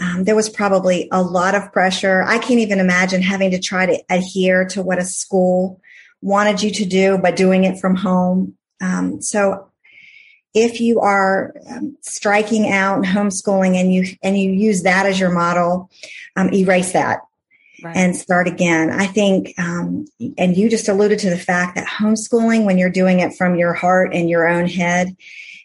Um, 0.00 0.24
there 0.24 0.36
was 0.36 0.48
probably 0.48 1.08
a 1.12 1.22
lot 1.22 1.54
of 1.54 1.72
pressure. 1.72 2.22
I 2.22 2.38
can't 2.38 2.60
even 2.60 2.80
imagine 2.80 3.22
having 3.22 3.50
to 3.52 3.58
try 3.58 3.86
to 3.86 4.02
adhere 4.10 4.64
to 4.68 4.82
what 4.82 4.98
a 4.98 5.04
school 5.04 5.80
wanted 6.20 6.62
you 6.62 6.70
to 6.72 6.84
do, 6.84 7.18
but 7.18 7.36
doing 7.36 7.64
it 7.64 7.78
from 7.78 7.96
home. 7.96 8.57
Um, 8.80 9.20
so 9.20 9.68
if 10.54 10.80
you 10.80 11.00
are 11.00 11.54
um, 11.70 11.96
striking 12.00 12.70
out 12.70 12.96
and 12.96 13.06
homeschooling 13.06 13.76
and 13.76 13.92
you 13.92 14.06
and 14.22 14.38
you 14.38 14.50
use 14.50 14.82
that 14.82 15.06
as 15.06 15.20
your 15.20 15.30
model, 15.30 15.90
um, 16.36 16.52
erase 16.52 16.92
that 16.92 17.20
right. 17.82 17.96
and 17.96 18.16
start 18.16 18.48
again. 18.48 18.90
I 18.90 19.06
think, 19.06 19.54
um, 19.58 20.06
and 20.36 20.56
you 20.56 20.68
just 20.68 20.88
alluded 20.88 21.18
to 21.20 21.30
the 21.30 21.38
fact 21.38 21.76
that 21.76 21.86
homeschooling, 21.86 22.64
when 22.64 22.78
you're 22.78 22.90
doing 22.90 23.20
it 23.20 23.34
from 23.34 23.56
your 23.56 23.74
heart 23.74 24.14
and 24.14 24.28
your 24.28 24.48
own 24.48 24.66
head, 24.66 25.16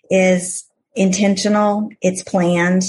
is 0.10 0.65
intentional. 0.95 1.89
It's 2.02 2.23
planned, 2.23 2.84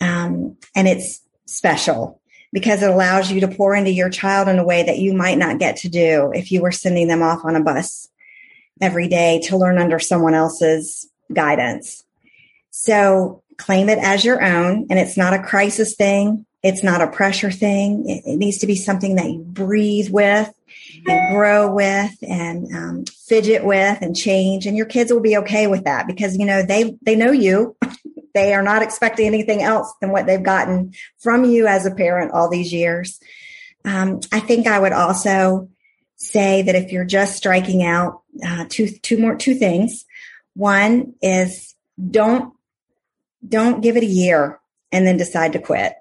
um, 0.00 0.56
and 0.74 0.88
it's 0.88 1.20
special 1.46 2.20
because 2.52 2.82
it 2.82 2.90
allows 2.90 3.30
you 3.30 3.40
to 3.40 3.48
pour 3.48 3.74
into 3.74 3.90
your 3.90 4.08
child 4.08 4.48
in 4.48 4.58
a 4.58 4.64
way 4.64 4.84
that 4.84 4.98
you 4.98 5.12
might 5.12 5.38
not 5.38 5.58
get 5.58 5.76
to 5.78 5.88
do 5.88 6.32
if 6.34 6.50
you 6.50 6.62
were 6.62 6.72
sending 6.72 7.08
them 7.08 7.22
off 7.22 7.44
on 7.44 7.56
a 7.56 7.62
bus 7.62 8.08
every 8.80 9.08
day 9.08 9.40
to 9.44 9.56
learn 9.56 9.78
under 9.78 9.98
someone 9.98 10.34
else's 10.34 11.08
guidance. 11.32 12.04
So 12.70 13.42
claim 13.56 13.88
it 13.88 13.98
as 13.98 14.24
your 14.24 14.42
own 14.42 14.86
and 14.90 14.98
it's 14.98 15.16
not 15.16 15.34
a 15.34 15.42
crisis 15.42 15.94
thing. 15.94 16.44
It's 16.62 16.82
not 16.82 17.02
a 17.02 17.10
pressure 17.10 17.50
thing. 17.50 18.08
It, 18.08 18.22
it 18.32 18.36
needs 18.36 18.58
to 18.58 18.66
be 18.66 18.74
something 18.74 19.16
that 19.16 19.30
you 19.30 19.40
breathe 19.40 20.10
with 20.10 20.52
and 21.06 21.34
grow 21.34 21.72
with 21.72 22.12
and 22.22 22.74
um, 22.74 23.04
fidget 23.04 23.64
with 23.64 23.98
and 24.00 24.16
change. 24.16 24.66
And 24.66 24.76
your 24.76 24.86
kids 24.86 25.12
will 25.12 25.20
be 25.20 25.36
okay 25.38 25.66
with 25.66 25.84
that 25.84 26.06
because, 26.06 26.36
you 26.36 26.46
know, 26.46 26.62
they, 26.62 26.96
they 27.02 27.16
know 27.16 27.32
you. 27.32 27.76
they 28.34 28.54
are 28.54 28.62
not 28.62 28.82
expecting 28.82 29.26
anything 29.26 29.62
else 29.62 29.92
than 30.00 30.10
what 30.10 30.26
they've 30.26 30.42
gotten 30.42 30.92
from 31.18 31.44
you 31.44 31.66
as 31.66 31.86
a 31.86 31.94
parent 31.94 32.32
all 32.32 32.50
these 32.50 32.72
years. 32.72 33.20
Um, 33.84 34.20
I 34.32 34.40
think 34.40 34.66
I 34.66 34.78
would 34.78 34.92
also 34.92 35.68
say 36.16 36.62
that 36.62 36.74
if 36.74 36.90
you're 36.90 37.04
just 37.04 37.36
striking 37.36 37.84
out 37.84 38.22
uh, 38.44 38.66
two 38.68 38.88
two 38.88 39.18
more 39.18 39.36
two 39.36 39.54
things. 39.54 40.04
One 40.54 41.14
is 41.22 41.74
don't 42.10 42.52
don't 43.46 43.80
give 43.80 43.96
it 43.96 44.02
a 44.02 44.06
year 44.06 44.58
and 44.92 45.06
then 45.06 45.16
decide 45.16 45.52
to 45.52 45.58
quit. 45.58 45.94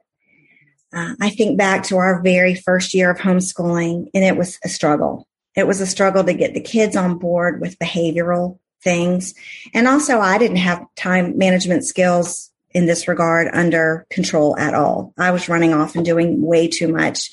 Uh, 0.94 1.16
I 1.20 1.30
think 1.32 1.58
back 1.58 1.84
to 1.86 1.98
our 1.98 2.22
very 2.22 2.56
first 2.56 2.94
year 2.94 3.10
of 3.10 3.18
homeschooling, 3.18 4.10
and 4.14 4.24
it 4.24 4.38
was 4.38 4.60
a 4.64 4.70
struggle. 4.70 5.28
It 5.56 5.68
was 5.68 5.82
a 5.82 5.88
struggle 5.88 6.24
to 6.24 6.34
get 6.34 6.54
the 6.54 6.62
kids 6.62 6.96
on 6.96 7.18
board 7.18 7.62
with 7.62 7.80
behavioral 7.80 8.60
things, 8.84 9.34
and 9.74 9.88
also 9.88 10.20
I 10.20 10.38
didn't 10.38 10.58
have 10.58 10.86
time 10.96 11.38
management 11.38 11.86
skills 11.86 12.52
in 12.72 12.86
this 12.86 13.08
regard 13.08 13.48
under 13.54 14.06
control 14.10 14.58
at 14.58 14.74
all. 14.74 15.14
I 15.18 15.32
was 15.32 15.50
running 15.50 15.74
off 15.74 15.96
and 15.96 16.06
doing 16.06 16.42
way 16.42 16.68
too 16.68 16.88
much 16.88 17.32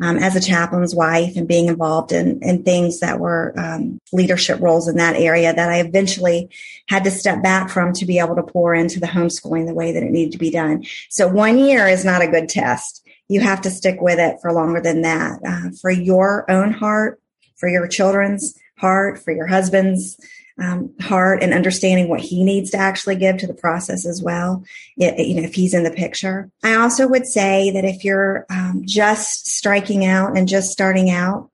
um, 0.00 0.16
as 0.18 0.36
a 0.36 0.40
chaplain's 0.40 0.94
wife 0.94 1.36
and 1.36 1.48
being 1.48 1.66
involved 1.66 2.12
in, 2.12 2.42
in 2.42 2.62
things 2.62 3.00
that 3.00 3.20
were 3.20 3.52
um, 3.58 3.98
leadership 4.12 4.60
roles 4.60 4.88
in 4.88 4.96
that 4.96 5.16
area 5.16 5.52
that 5.52 5.70
I 5.70 5.80
eventually 5.80 6.48
had 6.88 7.04
to 7.04 7.10
step 7.10 7.42
back 7.42 7.70
from 7.70 7.92
to 7.94 8.06
be 8.06 8.18
able 8.18 8.36
to 8.36 8.42
pour 8.42 8.74
into 8.74 9.00
the 9.00 9.06
homeschooling 9.06 9.66
the 9.66 9.74
way 9.74 9.92
that 9.92 10.02
it 10.02 10.10
needed 10.10 10.32
to 10.32 10.38
be 10.38 10.50
done. 10.50 10.84
So 11.08 11.28
one 11.28 11.58
year 11.58 11.86
is 11.88 12.04
not 12.04 12.22
a 12.22 12.28
good 12.28 12.48
test. 12.48 13.06
You 13.28 13.40
have 13.40 13.62
to 13.62 13.70
stick 13.70 14.00
with 14.00 14.18
it 14.18 14.38
for 14.40 14.52
longer 14.52 14.80
than 14.80 15.02
that 15.02 15.40
uh, 15.46 15.70
for 15.80 15.90
your 15.90 16.50
own 16.50 16.72
heart, 16.72 17.20
for 17.56 17.68
your 17.68 17.86
children's 17.86 18.58
heart, 18.76 19.18
for 19.18 19.32
your 19.32 19.46
husband's 19.46 20.18
um, 20.58 20.94
heart 21.00 21.42
and 21.42 21.54
understanding 21.54 22.08
what 22.08 22.20
he 22.20 22.44
needs 22.44 22.70
to 22.70 22.76
actually 22.76 23.16
give 23.16 23.38
to 23.38 23.46
the 23.46 23.54
process 23.54 24.06
as 24.06 24.22
well. 24.22 24.64
It, 24.96 25.26
you 25.26 25.34
know, 25.36 25.42
if 25.42 25.54
he's 25.54 25.74
in 25.74 25.84
the 25.84 25.90
picture. 25.90 26.50
I 26.62 26.74
also 26.74 27.08
would 27.08 27.26
say 27.26 27.70
that 27.70 27.84
if 27.84 28.04
you're 28.04 28.46
um, 28.50 28.82
just 28.84 29.48
striking 29.48 30.04
out 30.04 30.36
and 30.36 30.48
just 30.48 30.72
starting 30.72 31.10
out, 31.10 31.50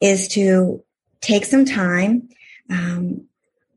is 0.00 0.28
to 0.28 0.82
take 1.20 1.44
some 1.44 1.64
time, 1.64 2.28
um, 2.70 3.26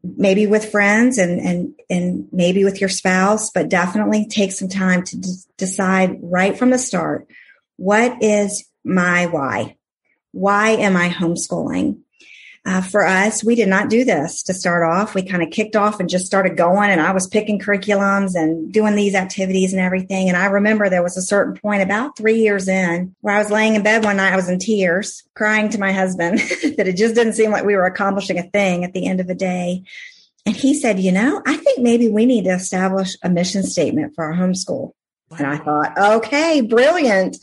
maybe 0.03 0.47
with 0.47 0.71
friends 0.71 1.17
and 1.17 1.39
and 1.39 1.75
and 1.89 2.27
maybe 2.31 2.63
with 2.63 2.79
your 2.79 2.89
spouse, 2.89 3.51
but 3.51 3.69
definitely 3.69 4.25
take 4.25 4.51
some 4.51 4.69
time 4.69 5.03
to 5.03 5.17
d- 5.17 5.33
decide 5.57 6.17
right 6.21 6.57
from 6.57 6.69
the 6.69 6.77
start 6.77 7.27
what 7.77 8.21
is 8.21 8.65
my 8.83 9.25
why. 9.25 9.77
Why 10.31 10.69
am 10.71 10.95
I 10.95 11.09
homeschooling? 11.09 11.99
Uh, 12.65 12.81
for 12.81 13.05
us, 13.05 13.43
we 13.43 13.55
did 13.55 13.67
not 13.67 13.89
do 13.89 14.05
this 14.05 14.41
to 14.43 14.53
start 14.53 14.83
off. 14.83 15.13
We 15.13 15.23
kind 15.23 15.43
of 15.43 15.49
kicked 15.49 15.75
off 15.75 15.99
and 15.99 16.07
just 16.07 16.25
started 16.25 16.55
going, 16.55 16.91
and 16.91 17.01
I 17.01 17.11
was 17.11 17.27
picking 17.27 17.59
curriculums 17.59 18.35
and 18.35 18.71
doing 18.71 18.95
these 18.95 19.15
activities 19.15 19.73
and 19.73 19.81
everything. 19.81 20.29
And 20.29 20.37
I 20.37 20.45
remember 20.45 20.87
there 20.87 21.03
was 21.03 21.17
a 21.17 21.21
certain 21.21 21.57
point 21.57 21.83
about 21.83 22.15
three 22.15 22.39
years 22.39 22.69
in 22.69 23.13
where 23.19 23.35
I 23.35 23.39
was 23.39 23.51
laying 23.51 23.75
in 23.75 23.83
bed 23.83 24.05
one 24.05 24.15
night, 24.15 24.31
I 24.31 24.37
was 24.37 24.47
in 24.47 24.59
tears, 24.59 25.23
crying 25.33 25.69
to 25.69 25.77
my 25.77 25.91
husband 25.91 26.39
that 26.77 26.87
it 26.87 26.95
just 26.95 27.15
didn't 27.15 27.33
seem 27.33 27.51
like 27.51 27.65
we 27.65 27.75
were 27.75 27.85
accomplishing 27.85 28.39
a 28.39 28.43
thing 28.43 28.85
at 28.85 28.93
the 28.93 29.07
end 29.07 29.19
of 29.19 29.27
the 29.27 29.35
day. 29.35 29.83
And 30.45 30.55
he 30.55 30.73
said, 30.73 31.01
You 31.01 31.11
know, 31.11 31.41
I 31.45 31.57
think 31.57 31.79
maybe 31.79 32.07
we 32.07 32.25
need 32.25 32.45
to 32.45 32.53
establish 32.53 33.17
a 33.21 33.29
mission 33.29 33.63
statement 33.63 34.15
for 34.15 34.23
our 34.23 34.33
homeschool. 34.33 34.93
And 35.37 35.47
I 35.47 35.57
thought, 35.57 35.97
okay, 35.97 36.61
brilliant 36.61 37.37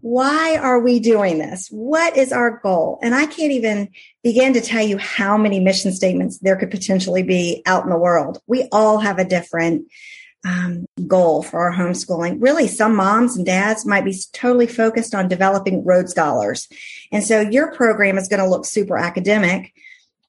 why 0.00 0.56
are 0.56 0.80
we 0.80 0.98
doing 0.98 1.38
this? 1.38 1.68
What 1.70 2.16
is 2.16 2.32
our 2.32 2.58
goal? 2.62 2.98
And 3.02 3.14
I 3.14 3.26
can't 3.26 3.52
even 3.52 3.90
begin 4.22 4.54
to 4.54 4.60
tell 4.60 4.84
you 4.84 4.96
how 4.98 5.36
many 5.36 5.60
mission 5.60 5.92
statements 5.92 6.38
there 6.38 6.56
could 6.56 6.70
potentially 6.70 7.22
be 7.22 7.62
out 7.66 7.84
in 7.84 7.90
the 7.90 7.98
world. 7.98 8.38
We 8.46 8.68
all 8.72 8.98
have 8.98 9.18
a 9.18 9.24
different 9.24 9.86
um, 10.44 10.86
goal 11.06 11.42
for 11.42 11.60
our 11.60 11.72
homeschooling. 11.72 12.38
Really, 12.40 12.66
some 12.66 12.96
moms 12.96 13.36
and 13.36 13.44
dads 13.44 13.84
might 13.84 14.04
be 14.04 14.16
totally 14.32 14.66
focused 14.66 15.14
on 15.14 15.28
developing 15.28 15.84
Rhodes 15.84 16.12
Scholars. 16.12 16.66
And 17.12 17.22
so 17.22 17.40
your 17.40 17.74
program 17.74 18.16
is 18.16 18.28
going 18.28 18.40
to 18.40 18.48
look 18.48 18.64
super 18.64 18.96
academic. 18.96 19.74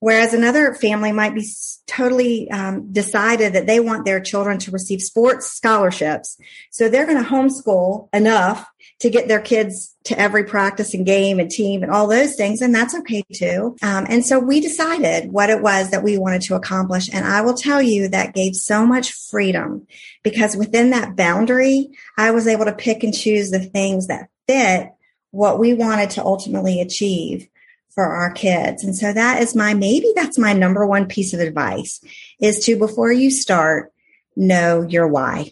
Whereas 0.02 0.34
another 0.34 0.74
family 0.74 1.12
might 1.12 1.36
be 1.36 1.48
totally 1.86 2.50
um, 2.50 2.92
decided 2.92 3.54
that 3.54 3.68
they 3.68 3.80
want 3.80 4.04
their 4.04 4.20
children 4.20 4.58
to 4.58 4.72
receive 4.72 5.00
sports 5.00 5.52
scholarships. 5.52 6.38
So 6.72 6.90
they're 6.90 7.06
going 7.06 7.24
to 7.24 7.30
homeschool 7.30 8.10
enough 8.12 8.68
to 9.02 9.12
get 9.12 9.28
their 9.28 9.40
kids 9.40 9.96
to 10.06 10.20
every 10.20 10.44
practice 10.44 10.96
and 10.96 11.06
game 11.06 11.40
and 11.40 11.52
team 11.52 11.84
and 11.84 11.92
all 11.92 12.08
those 12.08 12.36
things. 12.36 12.62
And 12.62 12.74
that's 12.74 12.96
okay 12.96 13.24
too. 13.32 13.76
Um, 13.84 14.08
and 14.10 14.26
so 14.26 14.40
we 14.40 14.60
decided 14.60 15.32
what 15.32 15.52
it 15.52 15.62
was 15.62 15.92
that 15.92 16.02
we 16.02 16.18
wanted 16.18 16.42
to 16.44 16.56
accomplish. 16.56 17.08
And 17.14 17.24
I 17.24 17.42
will 17.42 17.54
tell 17.54 17.80
you 17.80 18.08
that 18.08 18.34
gave 18.34 18.56
so 18.56 18.88
much 18.88 19.12
freedom 19.12 19.86
because 20.24 20.58
within 20.58 20.90
that 20.90 21.16
boundary, 21.16 21.92
I 22.18 22.32
was 22.32 22.48
able 22.48 22.66
to 22.66 22.74
pick 22.74 23.04
and 23.04 23.14
choose 23.14 23.52
the 23.52 23.60
things 23.60 24.08
that 24.08 24.30
fit 24.48 24.94
what 25.30 25.60
we 25.60 25.76
wanted 25.76 26.10
to 26.12 26.26
ultimately 26.26 26.82
achieve 26.82 27.48
for 27.94 28.06
our 28.06 28.32
kids. 28.32 28.84
And 28.84 28.96
so 28.96 29.14
that 29.14 29.42
is 29.42 29.56
my, 29.56 29.74
maybe 29.74 30.08
that's 30.16 30.38
my 30.38 30.54
number 30.54 30.86
one 30.86 31.08
piece 31.08 31.34
of 31.34 31.40
advice 31.40 32.02
is 32.40 32.64
to, 32.66 32.78
before 32.78 33.12
you 33.12 33.30
start, 33.32 33.92
know 34.36 34.82
your 34.82 35.08
why. 35.08 35.52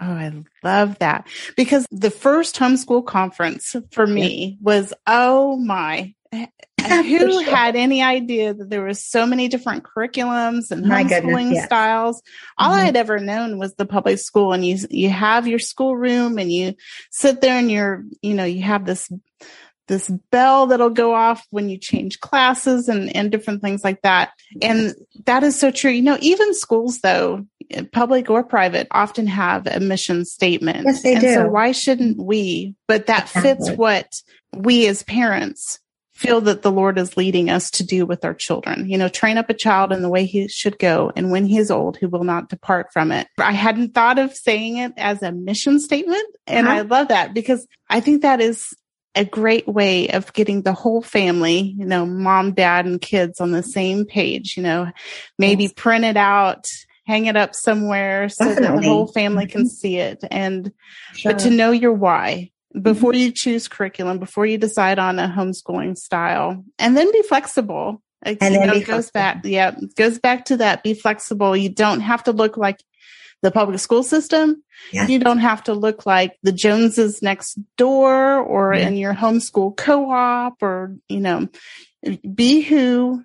Oh, 0.00 0.04
I 0.04 0.44
love 0.62 0.98
that 0.98 1.26
because 1.56 1.86
the 1.90 2.10
first 2.10 2.56
homeschool 2.56 3.06
conference 3.06 3.74
for 3.92 4.06
me 4.06 4.58
was, 4.60 4.92
oh 5.06 5.56
my, 5.56 6.14
who 6.32 7.42
sure. 7.42 7.44
had 7.44 7.76
any 7.76 8.02
idea 8.02 8.52
that 8.54 8.68
there 8.70 8.84
was 8.84 9.02
so 9.02 9.26
many 9.26 9.48
different 9.48 9.84
curriculums 9.84 10.70
and 10.70 10.86
My 10.86 11.04
homeschooling 11.04 11.48
goodness, 11.48 11.64
styles? 11.64 12.22
All 12.58 12.70
mm-hmm. 12.70 12.80
I 12.80 12.84
had 12.84 12.96
ever 12.96 13.18
known 13.18 13.58
was 13.58 13.74
the 13.74 13.86
public 13.86 14.18
school 14.18 14.52
and 14.52 14.64
you, 14.64 14.78
you 14.90 15.10
have 15.10 15.46
your 15.46 15.58
schoolroom 15.58 16.38
and 16.38 16.52
you 16.52 16.74
sit 17.10 17.40
there 17.40 17.58
and 17.58 17.70
you're, 17.70 18.04
you 18.22 18.34
know, 18.34 18.44
you 18.44 18.62
have 18.62 18.84
this, 18.84 19.10
this 19.88 20.08
bell 20.30 20.66
that'll 20.66 20.90
go 20.90 21.14
off 21.14 21.46
when 21.50 21.68
you 21.68 21.78
change 21.78 22.20
classes 22.20 22.88
and, 22.88 23.14
and 23.14 23.30
different 23.30 23.62
things 23.62 23.84
like 23.84 24.02
that. 24.02 24.32
And 24.60 24.94
that 25.26 25.42
is 25.42 25.58
so 25.58 25.70
true. 25.70 25.90
You 25.90 26.02
know, 26.02 26.18
even 26.20 26.54
schools 26.54 27.00
though, 27.00 27.46
public 27.92 28.30
or 28.30 28.44
private 28.44 28.88
often 28.90 29.26
have 29.26 29.66
a 29.66 29.80
mission 29.80 30.24
statement. 30.24 30.86
Yes, 30.86 31.02
they 31.02 31.12
and 31.14 31.20
do. 31.20 31.34
So 31.34 31.48
why 31.48 31.72
shouldn't 31.72 32.18
we? 32.18 32.74
But 32.86 33.06
that 33.06 33.28
fits 33.28 33.70
what 33.70 34.22
we 34.54 34.86
as 34.86 35.02
parents 35.02 35.80
feel 36.14 36.40
that 36.40 36.62
the 36.62 36.72
Lord 36.72 36.98
is 36.98 37.18
leading 37.18 37.50
us 37.50 37.70
to 37.72 37.84
do 37.84 38.06
with 38.06 38.24
our 38.24 38.32
children. 38.32 38.88
You 38.88 38.96
know, 38.96 39.08
train 39.08 39.36
up 39.36 39.50
a 39.50 39.54
child 39.54 39.92
in 39.92 40.00
the 40.00 40.08
way 40.08 40.24
he 40.24 40.48
should 40.48 40.78
go. 40.78 41.12
And 41.14 41.30
when 41.30 41.44
he 41.44 41.58
is 41.58 41.70
old, 41.70 41.98
he 41.98 42.06
will 42.06 42.24
not 42.24 42.48
depart 42.48 42.86
from 42.90 43.12
it. 43.12 43.28
I 43.38 43.52
hadn't 43.52 43.94
thought 43.94 44.18
of 44.18 44.34
saying 44.34 44.78
it 44.78 44.92
as 44.96 45.22
a 45.22 45.30
mission 45.30 45.78
statement. 45.78 46.24
And 46.46 46.66
uh-huh. 46.66 46.76
I 46.76 46.80
love 46.82 47.08
that 47.08 47.34
because 47.34 47.66
I 47.90 48.00
think 48.00 48.22
that 48.22 48.40
is 48.40 48.74
a 49.16 49.24
great 49.24 49.66
way 49.66 50.08
of 50.10 50.32
getting 50.32 50.62
the 50.62 50.72
whole 50.72 51.02
family, 51.02 51.74
you 51.76 51.86
know, 51.86 52.06
mom, 52.06 52.52
dad, 52.52 52.86
and 52.86 53.00
kids 53.00 53.40
on 53.40 53.50
the 53.50 53.62
same 53.62 54.04
page, 54.04 54.56
you 54.56 54.62
know, 54.62 54.90
maybe 55.38 55.64
yes. 55.64 55.72
print 55.74 56.04
it 56.04 56.16
out 56.16 56.66
hang 57.06 57.26
it 57.26 57.36
up 57.36 57.54
somewhere 57.54 58.28
so 58.28 58.44
Definitely. 58.44 58.76
that 58.76 58.82
the 58.82 58.88
whole 58.88 59.06
family 59.06 59.46
can 59.46 59.62
mm-hmm. 59.62 59.68
see 59.68 59.96
it 59.96 60.24
and 60.30 60.72
sure. 61.14 61.32
but 61.32 61.40
to 61.40 61.50
know 61.50 61.70
your 61.70 61.92
why 61.92 62.50
before 62.80 63.12
mm-hmm. 63.12 63.20
you 63.20 63.32
choose 63.32 63.68
curriculum 63.68 64.18
before 64.18 64.44
you 64.44 64.58
decide 64.58 64.98
on 64.98 65.18
a 65.18 65.28
homeschooling 65.28 65.96
style 65.96 66.64
and 66.78 66.96
then 66.96 67.10
be 67.12 67.22
flexible 67.22 68.02
and 68.22 68.38
then 68.40 68.66
know, 68.66 68.74
it 68.74 68.86
goes 68.86 69.10
back 69.10 69.44
yeah 69.44 69.74
goes 69.96 70.18
back 70.18 70.46
to 70.46 70.56
that 70.56 70.82
be 70.82 70.94
flexible 70.94 71.56
you 71.56 71.68
don't 71.68 72.00
have 72.00 72.24
to 72.24 72.32
look 72.32 72.56
like 72.56 72.82
the 73.46 73.52
public 73.52 73.78
school 73.78 74.02
system. 74.02 74.64
Yes. 74.92 75.08
you 75.08 75.20
don't 75.20 75.38
have 75.38 75.62
to 75.64 75.72
look 75.72 76.04
like 76.04 76.36
the 76.42 76.52
joneses 76.52 77.22
next 77.22 77.58
door 77.76 78.38
or 78.38 78.74
yeah. 78.74 78.88
in 78.88 78.96
your 78.96 79.14
homeschool 79.14 79.76
co-op 79.76 80.62
or 80.62 80.96
you 81.08 81.20
know 81.20 81.48
be 82.34 82.60
who 82.60 83.24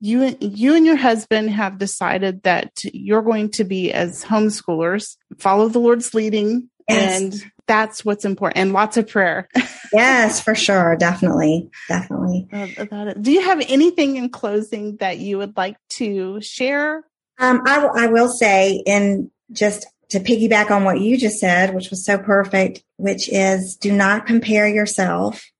you 0.00 0.36
you 0.40 0.74
and 0.74 0.86
your 0.86 0.96
husband 0.96 1.50
have 1.50 1.78
decided 1.78 2.42
that 2.44 2.82
you're 2.92 3.22
going 3.22 3.50
to 3.52 3.64
be 3.64 3.92
as 3.92 4.24
homeschoolers. 4.24 5.16
Follow 5.38 5.68
the 5.68 5.78
lord's 5.78 6.14
leading 6.14 6.70
yes. 6.88 7.20
and 7.20 7.52
that's 7.66 8.04
what's 8.04 8.24
important 8.24 8.56
and 8.56 8.72
lots 8.72 8.96
of 8.96 9.06
prayer. 9.06 9.48
Yes 9.90 10.38
for 10.38 10.54
sure. 10.54 10.96
Definitely. 10.96 11.70
Definitely. 11.88 12.46
About 12.76 13.08
it. 13.08 13.22
Do 13.22 13.32
you 13.32 13.40
have 13.40 13.64
anything 13.70 14.16
in 14.16 14.28
closing 14.28 14.96
that 14.96 15.16
you 15.16 15.38
would 15.38 15.56
like 15.56 15.78
to 15.92 16.42
share? 16.42 17.04
Um, 17.38 17.62
I, 17.64 17.80
w- 17.80 18.04
I 18.04 18.08
will 18.08 18.28
say 18.28 18.82
in 18.84 19.30
just 19.52 19.86
to 20.10 20.20
piggyback 20.20 20.70
on 20.70 20.84
what 20.84 21.00
you 21.00 21.16
just 21.16 21.38
said 21.38 21.74
which 21.74 21.90
was 21.90 22.04
so 22.04 22.18
perfect 22.18 22.82
which 22.96 23.28
is 23.28 23.76
do 23.76 23.92
not 23.92 24.26
compare 24.26 24.66
yourself 24.68 25.50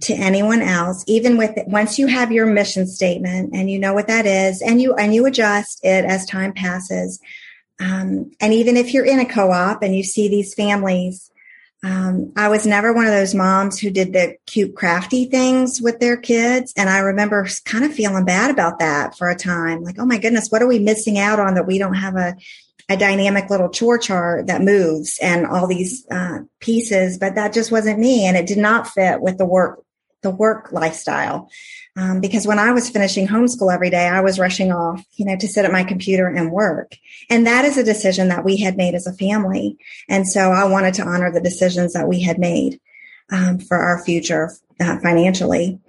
to 0.00 0.14
anyone 0.14 0.62
else 0.62 1.04
even 1.06 1.36
with 1.36 1.56
it, 1.56 1.68
once 1.68 1.98
you 1.98 2.06
have 2.06 2.32
your 2.32 2.46
mission 2.46 2.86
statement 2.86 3.50
and 3.54 3.70
you 3.70 3.78
know 3.78 3.92
what 3.92 4.06
that 4.06 4.26
is 4.26 4.62
and 4.62 4.80
you 4.80 4.94
and 4.94 5.14
you 5.14 5.26
adjust 5.26 5.80
it 5.84 6.04
as 6.04 6.24
time 6.26 6.52
passes 6.52 7.20
um, 7.80 8.30
and 8.40 8.52
even 8.52 8.76
if 8.76 8.92
you're 8.92 9.06
in 9.06 9.20
a 9.20 9.24
co-op 9.24 9.82
and 9.82 9.96
you 9.96 10.02
see 10.02 10.28
these 10.28 10.54
families 10.54 11.30
um, 11.82 12.32
i 12.36 12.48
was 12.48 12.66
never 12.66 12.92
one 12.92 13.06
of 13.06 13.12
those 13.12 13.34
moms 13.34 13.78
who 13.78 13.90
did 13.90 14.12
the 14.12 14.36
cute 14.46 14.74
crafty 14.74 15.26
things 15.26 15.82
with 15.82 15.98
their 15.98 16.16
kids 16.16 16.72
and 16.76 16.88
i 16.88 16.98
remember 16.98 17.46
kind 17.64 17.84
of 17.84 17.92
feeling 17.92 18.24
bad 18.24 18.50
about 18.50 18.78
that 18.78 19.16
for 19.18 19.28
a 19.28 19.36
time 19.36 19.82
like 19.82 19.96
oh 19.98 20.06
my 20.06 20.18
goodness 20.18 20.48
what 20.48 20.62
are 20.62 20.68
we 20.68 20.78
missing 20.78 21.18
out 21.18 21.40
on 21.40 21.54
that 21.54 21.66
we 21.66 21.78
don't 21.78 21.94
have 21.94 22.16
a 22.16 22.34
a 22.90 22.96
dynamic 22.96 23.48
little 23.48 23.70
chore 23.70 23.98
chart 23.98 24.48
that 24.48 24.62
moves 24.62 25.18
and 25.22 25.46
all 25.46 25.66
these 25.66 26.04
uh, 26.10 26.40
pieces, 26.58 27.16
but 27.18 27.36
that 27.36 27.54
just 27.54 27.70
wasn't 27.70 27.98
me, 27.98 28.26
and 28.26 28.36
it 28.36 28.46
did 28.46 28.58
not 28.58 28.88
fit 28.88 29.22
with 29.22 29.38
the 29.38 29.46
work 29.46 29.82
the 30.22 30.30
work 30.30 30.70
lifestyle. 30.70 31.48
Um, 31.96 32.20
because 32.20 32.46
when 32.46 32.58
I 32.58 32.72
was 32.72 32.90
finishing 32.90 33.26
homeschool 33.26 33.72
every 33.72 33.88
day, 33.88 34.06
I 34.06 34.20
was 34.20 34.38
rushing 34.38 34.70
off, 34.70 35.02
you 35.14 35.24
know, 35.24 35.36
to 35.36 35.48
sit 35.48 35.64
at 35.64 35.72
my 35.72 35.82
computer 35.82 36.28
and 36.28 36.52
work. 36.52 36.94
And 37.30 37.46
that 37.46 37.64
is 37.64 37.78
a 37.78 37.84
decision 37.84 38.28
that 38.28 38.44
we 38.44 38.58
had 38.58 38.76
made 38.76 38.94
as 38.94 39.06
a 39.06 39.14
family. 39.14 39.78
And 40.08 40.28
so 40.28 40.52
I 40.52 40.64
wanted 40.66 40.94
to 40.94 41.04
honor 41.04 41.32
the 41.32 41.40
decisions 41.40 41.94
that 41.94 42.06
we 42.06 42.20
had 42.20 42.38
made 42.38 42.80
um, 43.32 43.58
for 43.58 43.78
our 43.78 44.04
future 44.04 44.52
uh, 44.78 44.98
financially. 44.98 45.80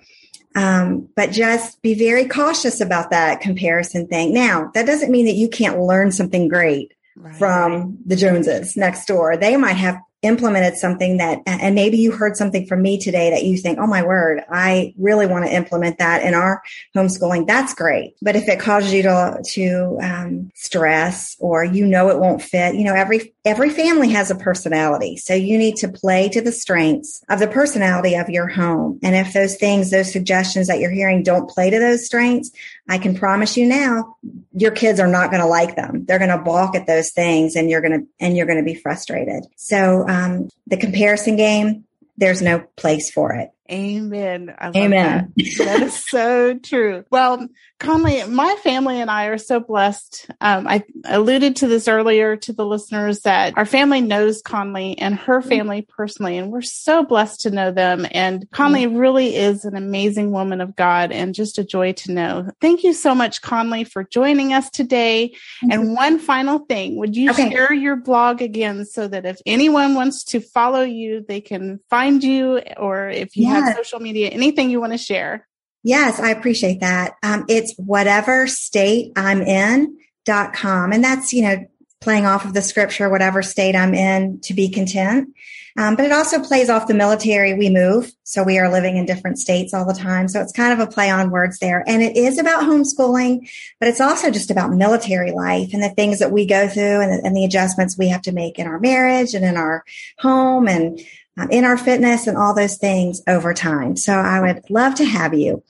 Um, 0.53 1.07
but 1.15 1.31
just 1.31 1.81
be 1.81 1.93
very 1.93 2.25
cautious 2.25 2.81
about 2.81 3.11
that 3.11 3.39
comparison 3.39 4.07
thing. 4.07 4.33
Now, 4.33 4.69
that 4.73 4.85
doesn't 4.85 5.11
mean 5.11 5.25
that 5.25 5.35
you 5.35 5.47
can't 5.47 5.79
learn 5.79 6.11
something 6.11 6.49
great 6.49 6.93
right. 7.15 7.35
from 7.35 7.99
the 8.05 8.15
Joneses 8.17 8.75
next 8.75 9.05
door. 9.05 9.37
They 9.37 9.55
might 9.55 9.73
have 9.73 9.99
implemented 10.21 10.77
something 10.77 11.17
that, 11.17 11.39
and 11.47 11.73
maybe 11.73 11.97
you 11.97 12.11
heard 12.11 12.37
something 12.37 12.67
from 12.67 12.81
me 12.81 12.99
today 12.99 13.31
that 13.31 13.43
you 13.43 13.57
think, 13.57 13.79
oh 13.79 13.87
my 13.87 14.03
word, 14.03 14.43
I 14.49 14.93
really 14.97 15.25
want 15.25 15.45
to 15.45 15.53
implement 15.53 15.97
that 15.97 16.23
in 16.23 16.33
our 16.35 16.61
homeschooling. 16.95 17.47
That's 17.47 17.73
great. 17.73 18.15
But 18.21 18.35
if 18.35 18.47
it 18.47 18.59
causes 18.59 18.93
you 18.93 19.03
to, 19.03 19.41
to 19.53 19.97
um, 20.01 20.51
stress 20.53 21.35
or 21.39 21.63
you 21.63 21.87
know 21.87 22.09
it 22.09 22.19
won't 22.19 22.41
fit, 22.41 22.75
you 22.75 22.83
know, 22.83 22.93
every, 22.93 23.33
every 23.45 23.71
family 23.71 24.09
has 24.09 24.29
a 24.29 24.35
personality. 24.35 25.17
So 25.17 25.33
you 25.33 25.57
need 25.57 25.77
to 25.77 25.89
play 25.89 26.29
to 26.29 26.41
the 26.41 26.51
strengths 26.51 27.23
of 27.29 27.39
the 27.39 27.47
personality 27.47 28.15
of 28.15 28.29
your 28.29 28.47
home. 28.47 28.99
And 29.01 29.15
if 29.15 29.33
those 29.33 29.55
things, 29.55 29.89
those 29.89 30.11
suggestions 30.11 30.67
that 30.67 30.79
you're 30.79 30.91
hearing 30.91 31.23
don't 31.23 31.49
play 31.49 31.71
to 31.71 31.79
those 31.79 32.05
strengths, 32.05 32.51
I 32.91 32.97
can 32.97 33.15
promise 33.15 33.55
you 33.55 33.65
now, 33.65 34.17
your 34.51 34.71
kids 34.71 34.99
are 34.99 35.07
not 35.07 35.31
going 35.31 35.41
to 35.41 35.47
like 35.47 35.77
them. 35.77 36.03
They're 36.03 36.19
going 36.19 36.37
to 36.37 36.43
balk 36.43 36.75
at 36.75 36.87
those 36.87 37.11
things 37.11 37.55
and 37.55 37.69
you're 37.69 37.79
going 37.79 38.01
to, 38.01 38.07
and 38.19 38.35
you're 38.35 38.45
going 38.45 38.59
to 38.59 38.65
be 38.65 38.75
frustrated. 38.75 39.45
So, 39.55 40.05
um, 40.09 40.49
the 40.67 40.75
comparison 40.75 41.37
game, 41.37 41.85
there's 42.17 42.41
no 42.41 42.59
place 42.75 43.09
for 43.09 43.31
it. 43.31 43.51
Amen. 43.71 44.53
Amen. 44.61 45.33
That. 45.35 45.57
that 45.59 45.81
is 45.83 46.05
so 46.09 46.57
true. 46.57 47.05
Well, 47.09 47.47
Conli, 47.79 48.29
my 48.29 48.55
family 48.63 49.01
and 49.01 49.09
I 49.09 49.25
are 49.25 49.37
so 49.37 49.59
blessed. 49.59 50.29
Um, 50.41 50.67
I 50.67 50.83
alluded 51.05 51.55
to 51.57 51.67
this 51.67 51.87
earlier 51.87 52.35
to 52.37 52.53
the 52.53 52.65
listeners 52.65 53.21
that 53.21 53.57
our 53.57 53.65
family 53.65 54.01
knows 54.01 54.43
Conli 54.43 54.95
and 54.97 55.15
her 55.15 55.39
mm-hmm. 55.39 55.49
family 55.49 55.81
personally, 55.81 56.37
and 56.37 56.51
we're 56.51 56.61
so 56.61 57.03
blessed 57.03 57.41
to 57.41 57.51
know 57.51 57.71
them. 57.71 58.05
And 58.11 58.47
Conli 58.51 58.85
mm-hmm. 58.85 58.97
really 58.97 59.35
is 59.35 59.65
an 59.65 59.75
amazing 59.75 60.31
woman 60.31 60.61
of 60.61 60.75
God 60.75 61.11
and 61.11 61.33
just 61.33 61.57
a 61.57 61.63
joy 61.63 61.93
to 61.93 62.11
know. 62.11 62.51
Thank 62.59 62.83
you 62.83 62.93
so 62.93 63.15
much, 63.15 63.41
Conli, 63.41 63.87
for 63.87 64.03
joining 64.03 64.53
us 64.53 64.69
today. 64.69 65.31
Mm-hmm. 65.63 65.71
And 65.71 65.95
one 65.95 66.19
final 66.19 66.59
thing, 66.59 66.97
would 66.97 67.15
you 67.15 67.31
okay. 67.31 67.49
share 67.49 67.73
your 67.73 67.95
blog 67.95 68.41
again 68.41 68.85
so 68.85 69.07
that 69.07 69.25
if 69.25 69.39
anyone 69.45 69.95
wants 69.95 70.25
to 70.25 70.41
follow 70.41 70.81
you, 70.81 71.25
they 71.27 71.41
can 71.41 71.79
find 71.89 72.23
you 72.23 72.61
or 72.77 73.09
if 73.09 73.35
you 73.35 73.47
yes. 73.47 73.55
have 73.55 73.60
social 73.75 73.99
media, 73.99 74.29
anything 74.29 74.69
you 74.69 74.79
want 74.79 74.93
to 74.93 74.97
share? 74.97 75.47
Yes, 75.83 76.19
I 76.19 76.29
appreciate 76.29 76.81
that. 76.81 77.15
Um, 77.23 77.45
it's 77.47 77.73
whatever 77.77 78.47
state 78.47 79.13
I'm 79.15 79.41
in 79.41 79.97
dot 80.25 80.53
com. 80.53 80.91
And 80.91 81.03
that's, 81.03 81.33
you 81.33 81.41
know, 81.41 81.65
playing 82.01 82.25
off 82.25 82.45
of 82.45 82.53
the 82.53 82.61
scripture, 82.61 83.09
whatever 83.09 83.41
state 83.41 83.75
I'm 83.75 83.93
in 83.93 84.39
to 84.41 84.53
be 84.53 84.69
content. 84.69 85.29
Um, 85.77 85.95
but 85.95 86.03
it 86.03 86.11
also 86.11 86.43
plays 86.43 86.69
off 86.69 86.87
the 86.87 86.93
military. 86.93 87.53
We 87.53 87.69
move. 87.69 88.11
So 88.23 88.43
we 88.43 88.59
are 88.59 88.69
living 88.69 88.97
in 88.97 89.05
different 89.05 89.39
states 89.39 89.73
all 89.73 89.85
the 89.85 89.93
time. 89.93 90.27
So 90.27 90.41
it's 90.41 90.51
kind 90.51 90.73
of 90.73 90.85
a 90.85 90.91
play 90.91 91.09
on 91.09 91.31
words 91.31 91.59
there. 91.59 91.83
And 91.87 92.01
it 92.03 92.17
is 92.17 92.37
about 92.37 92.63
homeschooling, 92.63 93.49
but 93.79 93.87
it's 93.87 94.01
also 94.01 94.31
just 94.31 94.51
about 94.51 94.71
military 94.71 95.31
life 95.31 95.69
and 95.73 95.81
the 95.81 95.89
things 95.89 96.19
that 96.19 96.31
we 96.31 96.45
go 96.45 96.67
through 96.67 97.01
and, 97.01 97.25
and 97.25 97.35
the 97.35 97.45
adjustments 97.45 97.97
we 97.97 98.09
have 98.09 98.23
to 98.23 98.33
make 98.33 98.59
in 98.59 98.67
our 98.67 98.79
marriage 98.79 99.33
and 99.33 99.45
in 99.45 99.55
our 99.55 99.85
home 100.19 100.67
and 100.67 100.99
Um, 101.37 101.49
in 101.49 101.63
our 101.63 101.77
fitness 101.77 102.27
and 102.27 102.37
all 102.37 102.53
those 102.53 102.77
things 102.77 103.21
over 103.25 103.53
time. 103.53 103.95
So 103.95 104.11
I 104.13 104.41
would 104.41 104.69
love 104.69 104.95
to 104.95 105.05
have 105.05 105.33
you. 105.33 105.63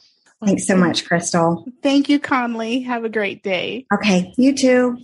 Thanks 0.43 0.65
so 0.65 0.76
much, 0.76 1.06
Crystal. 1.06 1.67
Thank 1.84 2.10
you, 2.10 2.19
Conli. 2.19 2.84
Have 2.86 3.04
a 3.04 3.10
great 3.10 3.43
day. 3.43 3.86
Okay, 3.93 4.34
you 4.38 4.58
too. 4.58 4.97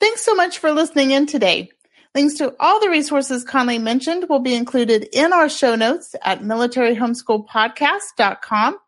Thanks 0.00 0.24
so 0.24 0.34
much 0.34 0.56
for 0.58 0.72
listening 0.72 1.10
in 1.10 1.26
today. 1.26 1.70
Links 2.14 2.38
to 2.38 2.54
all 2.58 2.80
the 2.80 2.88
resources 2.88 3.44
Conli 3.44 3.78
mentioned 3.78 4.24
will 4.30 4.40
be 4.40 4.54
included 4.54 5.06
in 5.12 5.34
our 5.34 5.50
show 5.50 5.76
notes 5.76 6.16
at 6.22 6.40
militaryhomeschoolpodcast.com. 6.40 8.78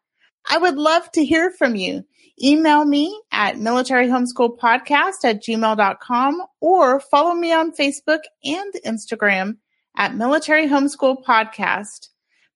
I 0.51 0.59
would 0.59 0.77
love 0.77 1.09
to 1.13 1.25
hear 1.25 1.51
from 1.51 1.77
you. 1.77 2.05
Email 2.43 2.87
me 2.87 3.21
at 3.31 3.57
militaryhomeschoolpodcast 3.57 5.25
at 5.25 5.45
gmail.com 5.45 6.43
or 6.61 6.99
follow 6.99 7.35
me 7.35 7.53
on 7.53 7.73
Facebook 7.73 8.21
and 8.43 8.73
Instagram 8.87 9.59
at 9.97 10.15
Military 10.15 10.67
Homeschool 10.67 11.23
Podcast. 11.25 12.09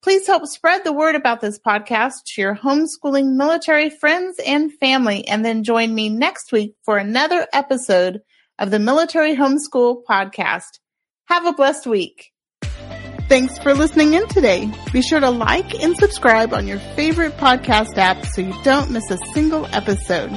Please 0.03 0.27
help 0.27 0.47
spread 0.47 0.85
the 0.85 0.93
word 0.93 1.15
about 1.15 1.41
this 1.41 1.59
podcast 1.59 2.25
to 2.27 2.41
your 2.41 2.55
homeschooling 2.55 3.37
military 3.37 3.91
friends 3.91 4.39
and 4.47 4.73
family, 4.73 5.27
and 5.27 5.45
then 5.45 5.65
join 5.65 5.95
me 5.95 6.09
next 6.09 6.53
week 6.53 6.75
for 6.85 6.99
another 6.99 7.47
episode 7.53 8.21
of 8.59 8.71
the 8.71 8.79
Military 8.79 9.35
Homeschool 9.37 10.03
Podcast. 10.09 10.79
Have 11.27 11.47
a 11.47 11.53
blessed 11.53 11.87
week. 11.87 12.33
Thanks 13.29 13.59
for 13.59 13.75
listening 13.75 14.15
in 14.15 14.29
today. 14.29 14.71
Be 14.93 15.03
sure 15.03 15.19
to 15.19 15.31
like 15.31 15.83
and 15.83 15.97
subscribe 15.97 16.55
on 16.55 16.69
your 16.69 16.79
favorite 16.95 17.37
podcast 17.39 17.99
app 17.99 18.25
so 18.25 18.41
you 18.41 18.55
don't 18.63 18.93
miss 18.93 19.11
a 19.11 19.19
single 19.35 19.67
episode. 19.75 20.31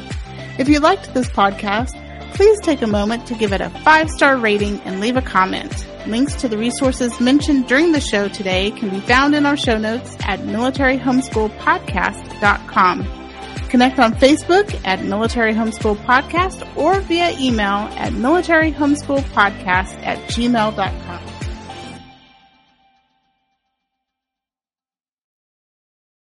If 0.57 0.67
you 0.67 0.79
liked 0.79 1.13
this 1.13 1.29
podcast, 1.29 1.93
please 2.33 2.59
take 2.61 2.81
a 2.81 2.87
moment 2.87 3.27
to 3.27 3.35
give 3.35 3.53
it 3.53 3.61
a 3.61 3.69
five 3.69 4.09
star 4.09 4.35
rating 4.37 4.79
and 4.81 4.99
leave 4.99 5.15
a 5.17 5.21
comment. 5.21 5.85
Links 6.07 6.33
to 6.35 6.47
the 6.47 6.57
resources 6.57 7.19
mentioned 7.19 7.67
during 7.67 7.91
the 7.91 8.01
show 8.01 8.27
today 8.27 8.71
can 8.71 8.89
be 8.89 8.99
found 9.01 9.35
in 9.35 9.45
our 9.45 9.57
show 9.57 9.77
notes 9.77 10.17
at 10.21 10.39
militaryhomeschoolpodcast.com. 10.39 13.03
Connect 13.69 13.99
on 13.99 14.13
Facebook 14.13 14.81
at 14.85 15.03
Military 15.03 15.53
Homeschool 15.53 15.97
Podcast 15.97 16.67
or 16.75 16.99
via 17.01 17.37
email 17.39 17.87
at 17.97 18.13
militaryhomeschoolpodcast 18.13 20.03
at 20.03 20.17
gmail.com. 20.29 21.28